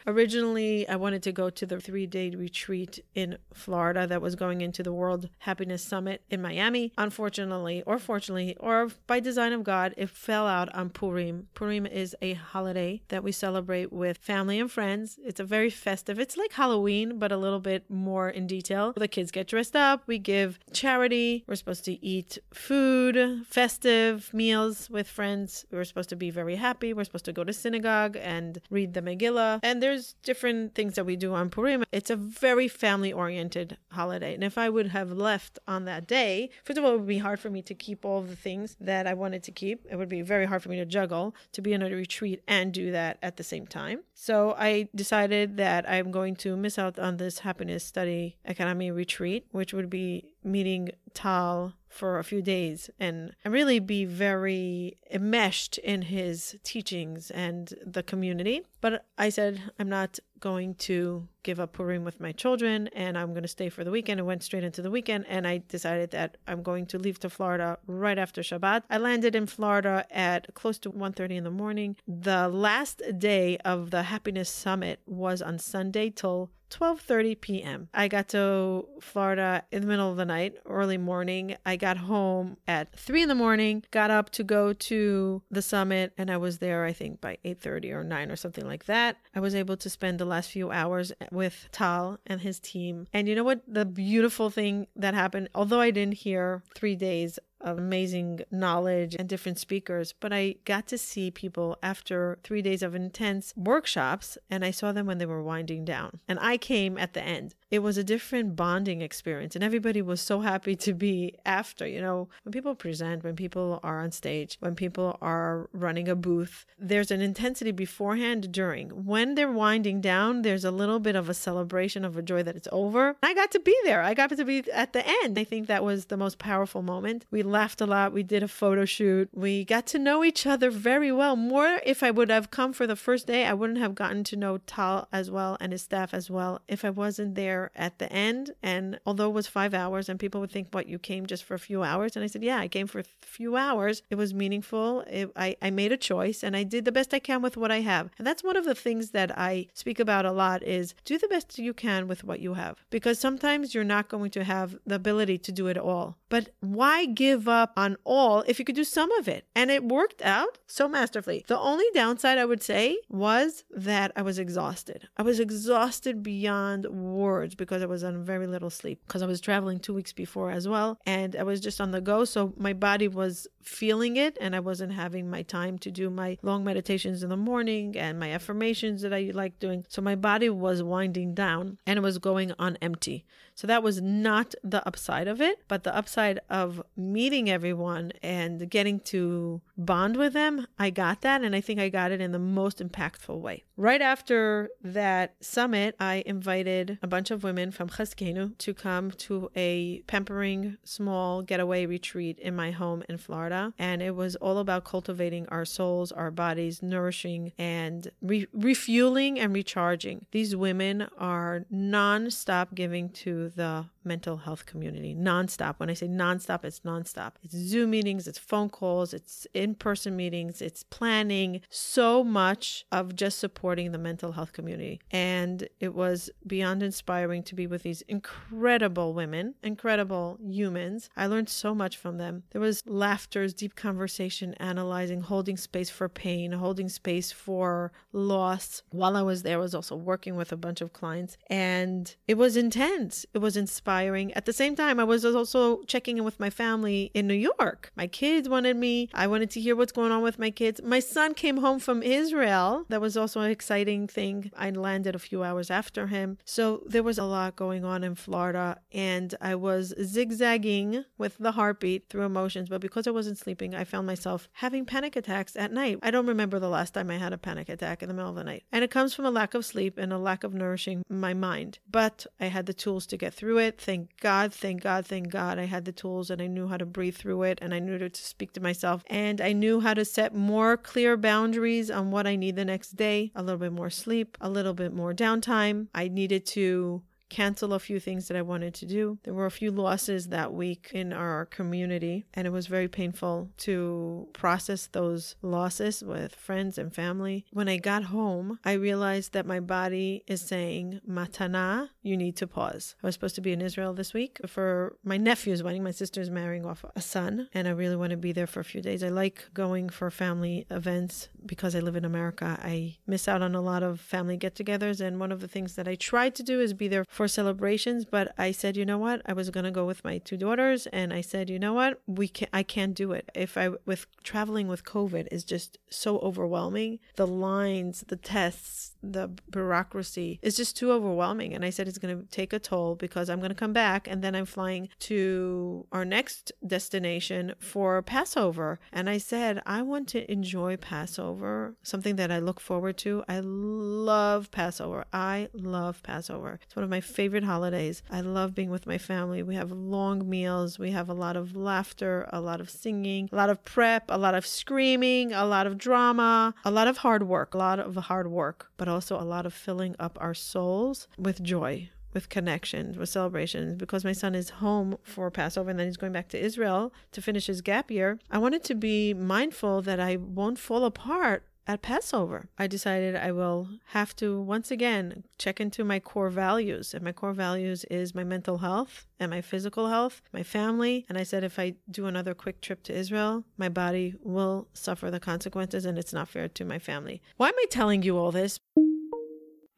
Originally, 0.07 0.89
I 0.89 0.97
wanted 0.97 1.23
to 1.25 1.33
go 1.33 1.51
to 1.51 1.67
the 1.67 1.81
three 1.81 2.07
day 2.07 2.31
retreat 2.31 3.01
in 3.15 3.39
Florida 3.53 4.07
that 4.07 4.23
was 4.23 4.35
going 4.35 4.61
into 4.61 4.83
the 4.83 4.93
World 4.93 5.29
Happiness 5.41 5.83
Summit 5.83 6.23
in 6.31 6.43
Miami. 6.43 6.93
Unfortunately, 6.99 7.83
or 7.87 7.99
fortunately, 7.99 8.57
or 8.61 8.89
by 9.07 9.21
design 9.21 9.53
of 9.53 9.65
God, 9.65 9.95
it 9.97 10.11
fell 10.11 10.47
out 10.47 10.73
on 10.75 10.91
Purim. 10.91 11.49
Purim 11.55 11.87
is 11.87 12.15
a 12.23 12.35
holiday 12.35 13.03
that 13.09 13.25
we 13.25 13.33
celebrate 13.33 13.93
with 13.93 14.19
family 14.19 14.61
and 14.61 14.71
friends. 14.71 15.19
It's 15.25 15.41
a 15.41 15.45
very 15.45 15.71
festive, 15.71 16.19
it's 16.19 16.37
like 16.37 16.53
Halloween, 16.53 17.19
but 17.19 17.33
a 17.33 17.37
little 17.37 17.61
bit 17.61 17.89
more 17.91 18.29
in 18.29 18.47
detail. 18.47 18.93
The 18.97 19.09
kids 19.09 19.31
get 19.31 19.49
dressed 19.49 19.77
up, 19.77 20.03
we 20.07 20.19
give 20.19 20.59
charity, 20.73 21.45
we're 21.47 21.55
supposed 21.55 21.85
to 21.85 22.05
eat 22.05 22.39
food, 22.53 23.47
festive 23.47 24.33
meals 24.33 24.91
with 24.91 25.09
friends. 25.09 25.65
We're 25.71 25.85
supposed 25.85 26.09
to 26.11 26.17
be 26.17 26.31
very 26.31 26.57
happy. 26.57 26.93
We're 26.93 27.05
supposed 27.05 27.25
to 27.27 27.33
go 27.33 27.45
to 27.45 27.53
synagogue 27.53 28.17
and 28.21 28.61
read 28.71 28.95
the 28.95 29.03
Megillah. 29.03 29.61
And 29.63 29.83
there's 29.83 30.15
different 30.23 30.75
things 30.75 30.95
that 30.95 31.07
we 31.07 31.17
do 31.17 31.35
on 31.35 31.51
Purim. 31.51 31.85
It's 31.93 32.11
a 32.11 32.17
very 32.17 32.69
family 32.69 33.13
oriented 33.13 33.77
holiday. 33.93 34.35
And 34.35 34.45
if 34.45 34.59
I 34.59 34.69
would 34.69 34.89
have 34.89 35.13
left 35.13 35.59
on 35.67 35.85
that 35.85 36.07
day, 36.07 36.51
first 36.65 36.79
of 36.79 36.85
all, 36.85 36.95
it 36.95 36.99
would 36.99 37.07
be 37.07 37.19
hard 37.19 37.41
for 37.41 37.51
me 37.51 37.63
to 37.63 37.75
keep 37.75 38.05
all 38.05 38.23
the 38.23 38.37
things 38.37 38.77
that 38.81 39.07
I 39.07 39.15
wanted 39.15 39.43
to 39.45 39.53
keep. 39.53 39.87
It 39.91 39.97
would 39.97 40.09
be 40.09 40.23
very 40.23 40.47
hard 40.47 40.63
for 40.63 40.69
me 40.69 40.77
to 40.77 40.85
juggle 40.85 41.35
to 41.53 41.63
be 41.63 41.73
in 41.73 41.83
a 41.83 41.91
retreat 41.91 42.43
and 42.47 42.73
do 42.73 42.91
that 42.93 43.19
at 43.23 43.37
the 43.37 43.45
same 43.45 43.67
time. 43.67 44.01
So 44.15 44.55
I 44.59 44.89
decided 44.95 45.57
that 45.57 45.89
I'm 45.89 46.11
going 46.11 46.37
to 46.37 46.57
miss 46.57 46.79
out 46.79 46.99
on 46.99 47.17
this 47.17 47.41
Happiness 47.41 47.85
Study 47.85 48.37
Academy 48.45 48.91
retreat, 48.91 49.47
which 49.53 49.73
would 49.73 49.91
be 49.91 50.33
meeting 50.47 50.91
Tal 51.13 51.75
for 51.89 52.19
a 52.19 52.25
few 52.25 52.43
days 52.43 52.91
and, 53.01 53.35
really 53.45 53.79
be 53.79 54.05
very 54.05 54.99
enmeshed 55.11 55.79
in 55.79 56.03
his 56.03 56.57
teachings 56.63 57.31
and 57.31 57.75
the 57.85 58.03
community. 58.03 58.63
But 58.81 59.05
I 59.17 59.31
said, 59.31 59.61
I'm 59.79 59.89
not 59.89 60.19
going 60.41 60.75
to 60.75 61.29
give 61.43 61.61
up 61.61 61.73
Purim 61.73 62.05
with 62.05 62.21
my 62.21 62.33
children 62.33 62.89
and 62.89 63.17
I'm 63.17 63.33
going 63.33 63.43
to 63.43 63.49
stay 63.49 63.69
for 63.69 63.85
the 63.85 63.91
weekend. 63.91 64.19
I 64.19 64.25
went 64.25 64.43
straight 64.43 64.65
into 64.65 64.83
the 64.83 64.91
weekend 64.91 65.27
and 65.29 65.47
I 65.47 65.63
decided 65.69 66.11
that 66.11 66.37
I'm 66.49 66.63
going 66.63 66.87
to 66.87 66.99
leave 66.99 67.21
to 67.21 67.31
Florida 67.31 67.79
right 67.87 68.19
after 68.19 68.43
Shabbat. 68.43 68.83
I 68.91 68.99
landed 68.99 69.35
in 69.37 69.47
Florida 69.47 70.05
at 70.11 70.53
close 70.55 70.79
to 70.81 70.91
1:30 70.91 71.37
in 71.37 71.45
the 71.45 71.51
morning. 71.51 71.97
The 72.07 72.49
last 72.49 73.01
day 73.19 73.59
of 73.59 73.91
the 73.91 74.05
Happiness 74.05 74.51
Summit 74.51 75.01
was 75.07 75.41
on 75.41 75.59
Sunday 75.59 76.11
till 76.11 76.51
12:30 76.71 77.41
p.m. 77.41 77.89
I 77.95 78.09
got 78.09 78.29
to 78.31 78.87
Florida 79.01 79.63
in 79.71 79.83
the 79.83 79.87
middle 79.87 80.11
of 80.11 80.17
the 80.17 80.25
night, 80.25 80.57
early 80.67 80.99
morning. 80.99 81.57
I 81.65 81.77
got 81.77 81.97
home 81.97 82.57
at 82.67 82.93
3 82.97 83.23
in 83.23 83.29
the 83.29 83.37
morning, 83.37 83.85
got 83.93 84.11
up 84.11 84.31
to 84.31 84.43
go 84.43 84.73
to 84.73 85.43
the 85.49 85.63
summit 85.63 86.13
and 86.19 86.29
I 86.29 86.37
was 86.39 86.59
there 86.59 86.85
I 86.85 86.93
think 86.93 87.21
by 87.21 87.39
8:30 87.45 87.93
or 87.93 88.03
9 88.03 88.31
or 88.33 88.37
something 88.37 88.67
like 88.67 88.87
that. 88.87 89.17
I 89.33 89.41
was 89.41 89.55
able 89.55 89.77
to 89.77 89.89
spend 89.89 90.21
last 90.27 90.51
few 90.51 90.71
hours 90.71 91.13
eh, 91.21 91.27
with 91.31 91.69
Tal 91.73 92.19
and 92.27 92.41
his 92.41 92.61
team. 92.61 93.07
And 93.13 93.29
you 93.29 93.35
know 93.35 93.45
what 93.45 93.63
the 93.67 93.85
beautiful 93.85 94.51
thing 94.51 94.87
that 94.97 95.15
happened, 95.15 95.49
although 95.55 95.81
I 95.81 95.91
didn't 95.91 96.15
hear 96.15 96.63
3 96.75 96.97
days 96.97 97.39
amazing 97.61 98.41
knowledge 98.51 99.17
and 99.19 99.29
different 99.29 99.59
speakers. 99.59 100.15
But 100.19 100.33
I 100.33 100.57
got 100.65 100.87
to 100.89 100.99
see 100.99 101.31
people 101.31 101.79
after 101.83 102.39
three 102.43 102.63
days 102.63 102.83
of 102.83 102.95
intense 102.95 103.53
workshops, 103.57 104.39
and 104.51 104.65
I 104.65 104.71
saw 104.71 104.93
them 104.93 105.07
when 105.07 105.19
they 105.19 105.27
were 105.27 105.43
winding 105.43 105.85
down. 105.85 106.21
And 106.29 106.39
I 106.41 106.57
came 106.57 106.99
at 106.99 107.15
the 107.15 107.23
end. 107.23 107.55
It 107.71 107.81
was 107.81 107.97
a 107.97 108.05
different 108.05 108.57
bonding 108.57 109.03
experience, 109.03 109.55
and 109.55 109.65
everybody 109.65 110.01
was 110.01 110.21
so 110.21 110.41
happy 110.41 110.77
to 110.77 110.95
be 110.95 111.35
after. 111.45 111.87
You 111.87 112.01
know, 112.01 112.29
when 112.45 112.53
people 112.53 112.75
present, 112.75 113.25
when 113.25 113.37
people 113.37 113.81
are 113.83 114.01
on 114.01 114.13
stage, 114.13 114.57
when 114.61 114.75
people 114.75 115.19
are 115.21 115.69
running 115.73 116.09
a 116.09 116.15
booth, 116.15 116.65
there's 116.79 117.11
an 117.11 117.21
intensity 117.21 117.73
beforehand, 117.73 118.53
during. 118.53 118.89
When 119.05 119.35
they're 119.35 119.51
winding 119.51 120.01
down, 120.01 120.43
there's 120.43 120.65
a 120.65 120.71
little 120.71 120.99
bit 120.99 121.17
of 121.17 121.29
a 121.29 121.35
celebration 121.35 122.05
of 122.05 122.17
a 122.17 122.23
joy 122.23 122.43
that 122.43 122.57
it's 122.57 122.69
over. 122.73 123.17
I 123.23 123.35
got 123.35 123.51
to 123.53 123.61
be 123.61 123.77
there. 123.85 124.03
I 124.03 124.15
got 124.15 124.31
to 124.31 124.45
be 124.45 124.71
at 124.73 124.93
the 124.93 125.07
end. 125.25 125.39
I 125.39 125.45
think 125.45 125.67
that 125.67 125.85
was 125.85 126.07
the 126.07 126.17
most 126.17 126.39
powerful 126.39 126.83
moment. 126.83 127.27
We 127.31 127.43
laughed 127.57 127.81
a 127.81 127.87
lot. 127.87 128.13
We 128.13 128.23
did 128.23 128.43
a 128.43 128.49
photo 128.63 128.85
shoot. 128.85 129.31
We 129.33 129.65
got 129.65 129.87
to 129.93 129.99
know 129.99 130.23
each 130.23 130.47
other 130.47 130.71
very 130.71 131.11
well. 131.11 131.37
More 131.37 131.81
if 131.87 132.03
I 132.03 132.11
would 132.11 132.31
have 132.37 132.51
come 132.51 132.73
for 132.75 132.87
the 132.87 133.03
first 133.07 133.27
day, 133.27 133.47
I 133.47 133.55
wouldn't 133.55 133.79
have 133.79 133.95
gotten 133.95 134.25
to 134.25 134.37
know 134.37 134.59
Tal 134.59 135.09
as 135.11 135.31
well 135.31 135.57
and 135.59 135.73
his 135.73 135.83
staff 135.83 136.13
as 136.13 136.29
well 136.37 136.61
if 136.69 136.85
I 136.85 136.91
wasn't 136.91 137.35
there 137.35 137.71
at 137.75 137.99
the 137.99 138.13
end. 138.13 138.51
And 138.63 139.01
although 139.07 139.31
it 139.31 139.39
was 139.41 139.47
five 139.47 139.73
hours, 139.73 140.09
and 140.09 140.21
people 140.21 140.41
would 140.43 140.53
think, 140.53 140.69
what, 140.71 140.87
you 140.87 140.99
came 140.99 141.25
just 141.25 141.45
for 141.45 141.55
a 141.55 141.67
few 141.69 141.83
hours? 141.83 142.15
And 142.15 142.23
I 142.25 142.29
said, 142.29 142.45
yeah, 142.45 142.59
I 142.59 142.69
came 142.69 142.87
for 142.87 143.01
a 143.01 143.05
few 143.23 143.57
hours. 143.57 144.03
It 144.11 144.17
was 144.17 144.35
meaningful. 144.35 145.01
It, 145.19 145.31
I, 145.35 145.57
I 145.63 145.71
made 145.71 145.93
a 145.93 145.97
choice 145.97 146.45
and 146.45 146.55
I 146.55 146.63
did 146.63 146.85
the 146.85 146.93
best 146.93 147.15
I 147.15 147.21
can 147.21 147.41
with 147.41 147.57
what 147.57 147.73
I 147.73 147.81
have. 147.81 148.11
And 148.19 148.27
that's 148.27 148.45
one 148.45 148.59
of 148.59 148.67
the 148.67 148.75
things 148.75 149.13
that 149.13 149.31
I 149.39 149.69
speak 149.73 149.99
about 149.99 150.27
a 150.27 150.33
lot 150.45 150.63
is 150.63 150.95
do 151.05 151.17
the 151.17 151.29
best 151.29 151.59
you 151.59 151.73
can 151.73 152.07
with 152.07 152.23
what 152.23 152.41
you 152.41 152.53
have. 152.55 152.85
Because 152.91 153.19
sometimes 153.19 153.75
you're 153.75 153.95
not 153.97 154.09
going 154.09 154.31
to 154.33 154.45
have 154.45 154.77
the 154.85 154.97
ability 154.97 155.39
to 155.39 155.53
do 155.53 155.69
it 155.69 155.79
all. 155.79 156.19
But 156.29 156.51
why 156.61 157.07
give 157.07 157.36
up 157.45 157.73
on 157.77 157.97
all 158.05 158.43
if 158.47 158.59
you 158.59 158.65
could 158.65 158.75
do 158.75 158.85
some 158.85 159.13
of 159.13 159.29
it? 159.29 159.47
And 159.55 159.71
it 159.71 159.85
worked 159.85 160.23
out 160.23 160.59
so 160.67 160.89
masterfully. 160.89 161.45
The 161.47 161.59
only 161.59 161.85
downside 161.95 162.39
I 162.39 162.45
would 162.45 162.63
say 162.63 162.99
was 163.09 163.65
that 163.71 164.13
I 164.17 164.23
was 164.23 164.39
exhausted. 164.39 165.09
I 165.17 165.23
was 165.23 165.41
exhausted 165.41 166.23
beyond 166.23 166.87
words 166.87 167.55
because 167.55 167.83
I 167.83 167.87
was 167.87 168.03
on 168.03 168.25
very 168.25 168.47
little 168.47 168.71
sleep 168.71 169.01
because 169.07 169.23
I 169.23 169.27
was 169.27 169.41
traveling 169.41 169.79
two 169.79 169.95
weeks 169.95 170.13
before 170.13 170.51
as 170.51 170.67
well. 170.67 170.99
And 171.07 171.37
I 171.37 171.43
was 171.43 171.61
just 171.61 171.81
on 171.81 171.91
the 171.91 172.01
go. 172.01 172.25
So 172.25 172.55
my 172.57 172.73
body 172.73 173.09
was 173.09 173.47
feeling 173.63 174.17
it 174.17 174.39
and 174.41 174.55
I 174.55 174.61
wasn't 174.61 174.93
having 174.93 175.29
my 175.29 175.43
time 175.43 175.79
to 175.81 175.91
do 175.91 176.09
my 176.09 176.39
long 176.43 176.65
meditations 176.65 177.23
in 177.23 177.29
the 177.29 177.37
morning 177.37 177.97
and 177.97 178.19
my 178.19 178.31
affirmations 178.31 179.03
that 179.03 179.13
I 179.13 179.31
like 179.35 179.59
doing. 179.59 179.85
So 179.89 180.01
my 180.01 180.15
body 180.15 180.49
was 180.49 180.83
winding 180.83 181.35
down 181.35 181.79
and 181.87 181.99
it 181.99 182.03
was 182.03 182.19
going 182.19 182.53
on 182.59 182.79
empty. 182.81 183.25
So 183.57 183.67
that 183.67 183.83
was 183.83 184.03
not 184.03 184.55
the 184.63 184.87
upside 184.87 185.27
of 185.27 185.41
it, 185.41 185.61
but 185.67 185.83
the 185.83 185.97
upside 185.97 186.41
of 186.51 186.83
meeting 186.95 187.49
everyone 187.49 188.13
and 188.23 188.69
getting 188.69 189.01
to 189.01 189.63
bond 189.79 190.17
with 190.17 190.35
them, 190.35 190.67
I 190.79 190.91
got 190.91 191.23
that. 191.23 191.43
And 191.43 191.57
I 191.57 191.63
think 191.63 191.81
I 191.81 191.89
got 191.89 192.13
it 192.13 192.21
in 192.21 192.33
the 192.33 192.39
most 192.39 192.79
impactful 192.79 193.41
way. 193.41 193.65
Right 193.79 194.03
after 194.03 194.69
that 194.83 195.37
summit, 195.41 195.97
I 195.99 196.23
invited 196.27 196.99
a 197.03 197.07
bunch 197.07 197.31
of 197.31 197.45
women 197.45 197.71
from 197.71 197.89
Chazkeinu 197.89 198.59
to 198.59 198.75
come 198.75 199.11
to 199.13 199.51
a 199.57 200.03
pampering 200.07 200.77
small 200.85 201.41
getaway 201.41 201.87
retreat 201.87 202.39
in 202.39 202.55
my 202.55 202.73
home 202.73 203.05
in 203.09 203.17
Florida. 203.17 203.73
And 203.79 204.03
it 204.03 204.15
was 204.15 204.37
all 204.37 204.59
about 204.59 204.85
cultivating 204.85 205.49
our 205.49 205.65
souls, 205.65 206.13
our 206.13 206.31
bodies, 206.31 206.83
nourishing 206.83 207.53
and 207.57 208.11
re- 208.21 208.49
refueling 208.53 209.41
and 209.41 209.55
recharging. 209.55 210.27
These 210.31 210.55
women 210.55 211.09
are 211.19 211.65
non-stop 211.71 212.75
giving 212.75 213.09
to 213.11 213.46
the 213.49 213.87
mental 214.05 214.39
health 214.39 214.67
community 214.67 215.15
nonstop. 215.15 215.75
When 215.79 215.91
I 215.91 215.95
say 215.95 216.09
nonstop, 216.09 216.65
it's 216.65 216.81
nonstop. 216.81 217.33
It's 217.43 217.57
Zoom 217.57 217.91
meetings, 217.91 218.27
it's 218.27 218.39
phone 218.39 218.71
calls, 218.71 219.13
it's 219.13 219.47
in 219.53 219.75
person 219.75 220.17
meetings, 220.17 220.63
it's 220.63 220.83
planning, 220.83 221.61
so 221.69 222.23
much 222.23 222.87
of 222.93 223.17
just 223.17 223.39
supporting 223.39 223.93
the 223.93 223.99
mental 223.99 224.33
health 224.33 224.53
community. 224.53 225.01
And 225.11 225.69
it 225.81 225.95
was 225.95 226.31
beyond 226.47 226.83
inspiring 226.83 227.43
to 227.45 227.55
be 227.55 227.67
with 227.67 227.83
these 227.83 228.03
incredible 228.03 229.13
women, 229.15 229.55
incredible 229.63 230.39
humans. 230.41 231.11
I 231.17 231.27
learned 231.27 231.49
so 231.49 231.75
much 231.75 231.97
from 231.97 232.19
them. 232.19 232.45
There 232.51 232.61
was 232.61 232.83
laughter, 232.87 233.47
deep 233.49 233.75
conversation, 233.75 234.55
analyzing, 234.55 235.21
holding 235.23 235.57
space 235.57 235.91
for 235.91 236.09
pain, 236.09 236.53
holding 236.53 236.89
space 236.89 237.33
for 237.33 237.93
loss. 238.13 238.83
While 238.91 239.17
I 239.17 239.23
was 239.23 239.43
there, 239.43 239.57
I 239.57 239.61
was 239.61 239.75
also 239.75 239.97
working 239.97 240.37
with 240.37 240.53
a 240.53 240.57
bunch 240.57 240.81
of 240.81 240.93
clients, 240.93 241.37
and 241.49 242.15
it 242.29 242.35
was 242.35 242.57
intense. 242.57 243.27
It 243.37 243.43
was 243.43 243.59
inspiring. 243.59 244.33
At 244.33 244.47
the 244.47 244.53
same 244.55 244.75
time, 244.75 244.99
I 244.99 245.05
was 245.05 245.23
also 245.27 245.83
checking 245.83 246.17
in 246.17 246.25
with 246.25 246.41
my 246.41 246.49
family 246.49 247.11
in 247.13 247.27
New 247.27 247.35
York. 247.35 247.93
My 247.95 248.07
kids 248.07 248.49
wanted 248.49 248.79
me. 248.79 249.11
I 249.13 249.27
wanted 249.27 249.51
to 249.51 249.61
hear 249.61 249.77
what's 249.77 249.93
going 249.93 250.11
on 250.11 250.23
with 250.23 250.39
my 250.39 250.51
kids. 250.51 250.81
My 250.83 251.01
son 251.01 251.35
came 251.35 251.59
home 251.59 251.79
from 251.79 252.03
Israel. 252.03 252.87
That 252.89 253.03
was 253.03 253.15
also 253.15 253.43
an 253.43 253.51
exciting 253.51 254.09
thing. 254.09 254.51
I 254.57 254.71
landed 254.71 255.15
a 255.15 255.19
few 255.19 255.43
hours 255.43 255.71
after 255.71 256.07
him. 256.07 256.39
So 256.47 256.83
there 256.87 257.03
was 257.03 257.19
a 257.19 257.25
lot 257.25 257.57
going 257.57 257.85
on 257.85 258.03
in 258.05 258.15
Florida, 258.15 258.81
and 258.91 259.35
I 259.39 259.55
was 259.55 259.93
zigzagging 260.03 261.05
with 261.19 261.37
the 261.37 261.53
heartbeat 261.53 262.09
through 262.09 262.25
emotions. 262.25 262.71
But 262.71 262.81
because 262.81 263.07
I 263.07 263.11
wasn't 263.11 263.37
sleeping, 263.37 263.75
I 263.75 263.85
found 263.85 264.07
myself 264.07 264.49
having 264.55 264.87
panic 264.87 265.15
attacks 265.15 265.57
at 265.57 265.75
night. 265.75 265.99
I 266.03 266.11
don't 266.11 266.27
remember 266.27 266.59
the 266.59 266.71
last 266.71 266.95
time 266.95 267.11
I 267.11 267.19
had 267.19 267.35
a 267.35 267.39
panic 267.39 267.69
attack 267.69 268.03
in 268.03 268.09
the 268.09 268.15
middle 268.15 268.31
of 268.31 268.37
the 268.37 268.45
night. 268.45 268.65
And 268.73 268.83
it 268.83 268.91
comes 268.91 269.13
from 269.13 269.27
a 269.27 269.31
lack 269.31 269.53
of 269.53 269.67
sleep 269.67 269.99
and 269.99 270.11
a 270.11 270.17
lack 270.17 270.43
of 270.43 270.55
nourishing 270.55 271.05
my 271.11 271.35
mind. 271.35 271.81
But 271.91 272.27
I 272.41 272.47
had 272.47 272.65
the 272.65 272.73
tools 272.73 273.07
to 273.09 273.19
get 273.19 273.26
through 273.35 273.59
it. 273.59 273.81
Thank 273.81 274.21
God, 274.21 274.53
thank 274.53 274.83
God, 274.83 275.07
thank 275.07 275.31
God. 275.31 275.59
I 275.59 275.65
had 275.65 275.85
the 275.85 275.93
tools 275.93 276.31
and 276.31 276.41
I 276.41 276.47
knew 276.47 276.69
how 276.69 276.77
to 276.77 276.87
breathe 276.87 277.17
through 277.17 277.43
it 277.45 277.59
and 277.63 277.75
I 277.75 277.79
knew 277.79 277.99
to 277.99 278.11
speak 278.13 278.53
to 278.53 278.61
myself. 278.61 279.05
And 279.09 279.41
I 279.41 279.53
knew 279.53 279.81
how 279.81 279.95
to 279.95 280.05
set 280.05 280.35
more 280.35 280.77
clear 280.77 281.17
boundaries 281.17 281.91
on 281.91 282.11
what 282.11 282.27
I 282.27 282.37
need 282.37 282.57
the 282.57 282.65
next 282.65 282.97
day 282.97 283.33
a 283.35 283.43
little 283.43 283.59
bit 283.59 283.73
more 283.73 283.91
sleep, 283.91 284.37
a 284.41 284.51
little 284.51 284.75
bit 284.75 284.93
more 284.93 285.15
downtime. 285.15 285.89
I 285.95 286.09
needed 286.09 286.47
to 286.47 287.03
cancel 287.29 287.73
a 287.73 287.79
few 287.79 288.01
things 288.01 288.29
that 288.29 288.37
I 288.37 288.43
wanted 288.43 288.75
to 288.75 288.87
do. 288.87 289.19
There 289.25 289.35
were 289.35 289.47
a 289.47 289.51
few 289.51 289.71
losses 289.71 290.29
that 290.29 290.53
week 290.53 290.91
in 290.93 291.13
our 291.13 291.47
community, 291.47 292.27
and 292.35 292.47
it 292.47 292.51
was 292.51 292.67
very 292.67 292.89
painful 292.89 293.51
to 293.59 294.29
process 294.33 294.87
those 294.87 295.37
losses 295.43 296.03
with 296.03 296.35
friends 296.35 296.79
and 296.79 296.95
family. 296.95 297.45
When 297.53 297.69
I 297.69 297.77
got 297.79 298.05
home, 298.05 298.59
I 298.65 298.73
realized 298.73 299.33
that 299.33 299.47
my 299.47 299.61
body 299.61 300.23
is 300.27 300.41
saying, 300.41 301.01
Matana, 301.09 301.91
you 302.03 302.17
need 302.17 302.37
to 302.37 302.47
pause. 302.47 302.95
I 303.03 303.07
was 303.07 303.15
supposed 303.15 303.35
to 303.37 303.41
be 303.41 303.53
in 303.53 303.61
Israel 303.61 303.95
this 303.95 304.15
week 304.15 304.41
for 304.47 304.97
my 305.05 305.17
nephew's 305.17 305.63
wedding. 305.63 305.83
My 305.83 305.91
sister's 305.91 306.31
marrying 306.31 306.65
off 306.65 306.85
a 306.95 307.01
son, 307.01 307.49
and 307.55 307.67
I 307.67 307.73
really 307.73 307.97
want 307.97 308.11
to 308.11 308.17
be 308.17 308.33
there 308.33 308.47
for 308.47 308.61
a 308.61 308.65
few 308.65 308.81
days. 308.81 309.03
I 309.03 309.09
like 309.09 309.49
going 309.55 309.89
for 309.89 310.11
family 310.11 310.67
events 310.71 311.29
because 311.45 311.75
I 311.75 311.81
live 311.81 311.97
in 311.97 312.05
America. 312.05 312.59
I 312.63 312.97
miss 313.07 313.29
out 313.29 313.43
on 313.43 313.55
a 313.55 313.61
lot 313.61 313.83
of 313.83 314.01
family 314.01 314.37
get 314.37 314.55
togethers, 314.55 315.01
and 315.01 315.19
one 315.21 315.33
of 315.33 315.41
the 315.41 315.49
things 315.49 315.75
that 315.75 315.89
I 315.89 315.95
tried 315.95 316.35
to 316.37 316.43
do 316.43 316.61
is 316.61 316.73
be 316.73 316.89
there 316.89 317.05
for 317.17 317.27
celebrations, 317.27 318.05
but 318.05 318.35
I 318.37 318.53
said, 318.53 318.77
you 318.77 318.85
know 318.85 318.99
what? 318.99 319.23
I 319.25 319.33
was 319.33 319.49
going 319.49 319.65
to 319.65 319.71
go 319.71 319.87
with 319.87 320.05
my 320.05 320.19
two 320.19 320.37
daughters 320.37 320.87
and 320.89 321.15
I 321.15 321.23
said, 321.23 321.49
you 321.49 321.59
know 321.59 321.73
what? 321.73 322.03
We 322.07 322.29
can 322.29 322.49
I 322.53 322.63
can't 322.63 322.95
do 322.95 323.13
it. 323.13 323.31
If 323.35 323.57
I 323.57 323.71
with 323.87 324.07
traveling 324.23 324.69
with 324.69 324.85
COVID 324.85 325.29
is 325.33 325.43
just 325.43 325.79
so 325.89 326.19
overwhelming. 326.19 326.99
The 327.17 327.27
lines, 327.27 328.05
the 328.07 328.17
tests, 328.17 328.97
the 329.03 329.29
bureaucracy 329.51 330.39
is 330.43 330.57
just 330.57 330.77
too 330.77 330.93
overwhelming 330.93 331.55
and 331.55 331.65
I 331.65 331.71
said 331.71 331.89
it's 331.89 331.97
going 331.97 332.19
to 332.19 332.27
take 332.27 332.53
a 332.53 332.59
toll 332.59 332.97
because 332.97 333.31
I'm 333.31 333.39
going 333.39 333.49
to 333.51 333.55
come 333.55 333.73
back 333.73 334.07
and 334.07 334.23
then 334.23 334.35
I'm 334.35 334.45
flying 334.45 334.91
to 335.01 335.87
our 335.93 336.05
next 336.05 336.53
destination 336.67 337.55
for 337.59 338.03
Passover 338.03 338.79
and 338.93 339.09
I 339.09 339.17
said 339.17 339.63
I 339.65 339.81
want 339.81 340.09
to 340.09 340.31
enjoy 340.31 340.77
Passover, 340.77 341.77
something 341.83 342.17
that 342.17 342.31
I 342.31 342.41
look 342.41 342.61
forward 342.61 342.99
to. 342.99 343.25
I 343.27 343.41
love 343.41 344.51
Passover. 344.51 345.07
I 345.15 345.49
love 345.55 346.03
Passover. 346.03 346.61
It's 346.63 346.77
one 346.77 346.85
of 346.85 346.91
my 346.91 347.01
favorite 347.07 347.45
holidays. 347.45 348.03
I 348.11 348.21
love 348.21 348.55
being 348.55 348.71
with 348.71 348.87
my 348.87 348.99
family. 348.99 349.43
We 349.43 349.55
have 349.55 349.71
long 349.73 350.29
meals. 350.29 350.79
We 350.79 350.91
have 350.91 351.09
a 351.09 351.15
lot 351.15 351.37
of 351.37 351.57
laughter, 351.57 352.29
a 352.33 352.41
lot 352.41 352.61
of 352.61 352.71
singing, 352.71 353.29
a 353.33 353.37
lot 353.37 353.51
of 353.51 353.65
prep, 353.65 354.05
a 354.09 354.19
lot 354.19 354.35
of 354.35 354.47
screaming, 354.47 355.33
a 355.33 355.45
lot 355.45 355.67
of 355.67 355.79
drama, 355.79 356.55
a 356.65 356.71
lot 356.71 356.89
of 356.89 356.99
hard 356.99 357.27
work, 357.27 357.55
a 357.55 357.59
lot 357.59 357.79
of 357.79 357.95
hard 357.97 358.31
work, 358.31 358.71
but 358.77 358.89
also 358.89 359.21
a 359.21 359.25
lot 359.25 359.47
of 359.47 359.55
filling 359.55 359.95
up 359.99 360.19
our 360.21 360.35
souls 360.35 361.09
with 361.19 361.43
joy, 361.43 361.89
with 362.13 362.29
connections, 362.29 362.97
with 362.97 363.09
celebrations. 363.09 363.77
Because 363.77 364.05
my 364.05 364.13
son 364.13 364.35
is 364.35 364.51
home 364.51 364.99
for 365.03 365.31
Passover 365.31 365.71
and 365.71 365.79
then 365.79 365.87
he's 365.87 365.97
going 365.97 366.13
back 366.13 366.29
to 366.29 366.39
Israel 366.39 366.93
to 367.13 367.23
finish 367.23 367.47
his 367.47 367.61
gap 367.61 367.91
year, 367.91 368.19
I 368.31 368.39
wanted 368.39 368.65
to 368.65 368.75
be 368.75 369.15
mindful 369.15 369.83
that 369.83 370.01
I 370.01 370.17
won't 370.17 370.59
fall 370.59 370.85
apart 370.85 371.45
at 371.67 371.83
Passover, 371.83 372.49
I 372.59 372.67
decided 372.67 373.17
I 373.17 373.33
will 373.33 373.69
have 373.87 374.15
to 374.17 374.41
once 374.41 374.71
again 374.71 375.25
check 375.39 375.61
into 375.61 375.85
my 375.85 375.99
core 375.99 376.31
values. 376.31 376.95
And 376.95 377.03
my 377.03 377.13
core 377.13 377.33
values 377.33 377.85
is 377.85 378.15
my 378.15 378.25
mental 378.25 378.59
health 378.59 379.07
and 379.19 379.31
my 379.31 379.41
physical 379.41 379.89
health, 379.89 380.23
my 380.33 380.43
family. 380.43 381.05
And 381.09 381.19
I 381.19 381.25
said 381.25 381.43
if 381.45 381.59
I 381.59 381.75
do 381.91 382.07
another 382.07 382.35
quick 382.35 382.61
trip 382.61 382.83
to 382.85 382.97
Israel, 382.97 383.45
my 383.57 383.69
body 383.69 384.15
will 384.23 384.69
suffer 384.75 385.11
the 385.11 385.21
consequences 385.21 385.85
and 385.85 385.99
it's 385.99 386.13
not 386.13 386.29
fair 386.29 386.49
to 386.49 386.65
my 386.65 386.79
family. 386.79 387.21
Why 387.37 387.49
am 387.49 387.55
I 387.59 387.67
telling 387.71 388.03
you 388.03 388.17
all 388.17 388.33
this? 388.33 388.59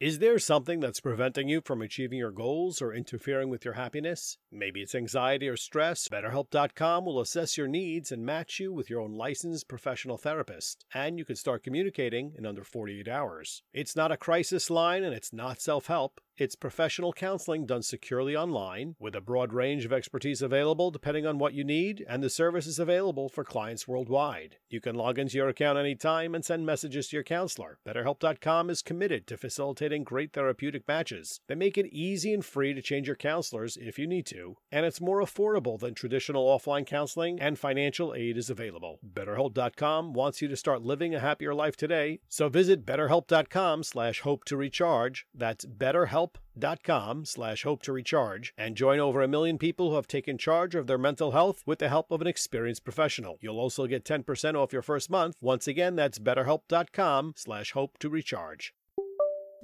Is 0.01 0.21
there 0.21 0.39
something 0.39 0.79
that's 0.79 1.01
preventing 1.01 1.49
you 1.49 1.61
from 1.61 1.83
achieving 1.83 2.21
your 2.21 2.31
goals 2.31 2.81
or 2.81 2.95
interfering 2.95 3.49
with 3.49 3.65
your 3.65 3.75
happiness? 3.75 4.39
Maybe 4.53 4.81
it's 4.81 4.95
anxiety 4.95 5.49
or 5.49 5.57
stress. 5.57 6.07
BetterHelp.com 6.07 7.05
will 7.05 7.19
assess 7.19 7.59
your 7.59 7.67
needs 7.67 8.13
and 8.13 8.25
match 8.25 8.61
you 8.61 8.73
with 8.73 8.89
your 8.89 9.01
own 9.01 9.15
licensed 9.15 9.67
professional 9.67 10.17
therapist, 10.17 10.85
and 10.95 11.19
you 11.19 11.25
can 11.25 11.35
start 11.35 11.65
communicating 11.65 12.33
in 12.39 12.47
under 12.47 12.63
48 12.63 13.09
hours. 13.09 13.65
It's 13.73 13.97
not 13.97 14.13
a 14.13 14.17
crisis 14.17 14.71
line 14.71 15.03
and 15.03 15.13
it's 15.13 15.33
not 15.33 15.61
self 15.61 15.89
help. 15.89 16.21
It's 16.39 16.55
professional 16.55 17.13
counseling 17.13 17.67
done 17.67 17.83
securely 17.83 18.37
online 18.37 18.95
with 19.01 19.17
a 19.17 19.21
broad 19.21 19.53
range 19.53 19.85
of 19.85 19.93
expertise 19.93 20.41
available 20.41 20.93
depending 20.93 21.27
on 21.27 21.39
what 21.39 21.53
you 21.53 21.65
need, 21.65 22.07
and 22.09 22.23
the 22.23 22.31
service 22.31 22.69
is 22.69 22.79
available 22.79 23.29
for 23.29 23.43
clients 23.43 23.89
worldwide. 23.89 24.55
You 24.71 24.81
can 24.81 24.95
log 24.95 25.19
into 25.19 25.37
your 25.37 25.49
account 25.49 25.81
anytime 25.81 26.37
and 26.37 26.45
send 26.45 26.65
messages 26.65 27.09
to 27.09 27.17
your 27.17 27.25
counselor. 27.25 27.81
BetterHelp.com 27.85 28.71
is 28.71 28.83
committed 28.83 29.27
to 29.27 29.37
facilitating 29.37 30.05
great 30.05 30.33
therapeutic 30.33 30.87
matches. 30.87 31.41
They 31.49 31.57
make 31.57 31.77
it 31.77 31.87
easy 31.87 32.33
and 32.33 32.45
free 32.45 32.73
to 32.73 32.83
change 32.83 33.09
your 33.09 33.17
counselors 33.17 33.77
if 33.77 33.99
you 33.99 34.07
need 34.07 34.27
to, 34.27 34.59
and 34.71 34.87
it's 34.87 35.01
more 35.01 35.21
affordable 35.21 35.77
than 35.77 35.95
traditional 35.95 36.47
offline 36.47 36.87
counseling, 36.87 37.41
and 37.41 37.59
financial 37.59 38.15
aid 38.15 38.39
is 38.39 38.49
available. 38.49 39.01
BetterHelp.com 39.13 40.13
wants 40.13 40.41
you 40.41 40.47
to 40.47 40.57
start 40.57 40.83
living 40.83 41.17
a 41.17 41.19
happier 41.19 41.53
life 41.53 41.77
today, 41.77 42.21
so 42.29 42.49
visit 42.49 42.87
BetterHelp.com 42.87 43.83
slash 43.83 44.21
hope 44.21 44.45
to 44.45 44.57
recharge. 44.57 45.27
That's 45.35 45.65
BetterHelp 45.67 46.28
help.com 46.29 47.25
slash 47.25 47.63
hope 47.63 47.83
to 47.83 47.93
recharge 47.93 48.53
and 48.57 48.77
join 48.77 48.99
over 48.99 49.23
a 49.23 49.29
million 49.29 49.59
people 49.59 49.91
who 49.91 49.97
have 49.97 50.07
taken 50.07 50.39
charge 50.39 50.75
of 50.75 50.87
their 50.87 50.99
mental 50.99 51.33
health 51.33 51.63
with 51.67 51.79
the 51.79 51.89
help 51.89 52.11
of 52.11 52.21
an 52.21 52.27
experienced 52.27 52.85
professional. 52.85 53.39
You'll 53.41 53.61
also 53.61 53.87
get 53.87 54.05
10% 54.05 54.55
off 54.55 54.73
your 54.73 54.83
first 54.83 55.11
month. 55.11 55.37
Once 55.41 55.67
again, 55.67 55.97
that's 55.97 56.19
betterhelp.com 56.19 57.35
slash 57.37 57.73
hope 57.73 57.99
to 57.99 58.09
recharge. 58.09 58.75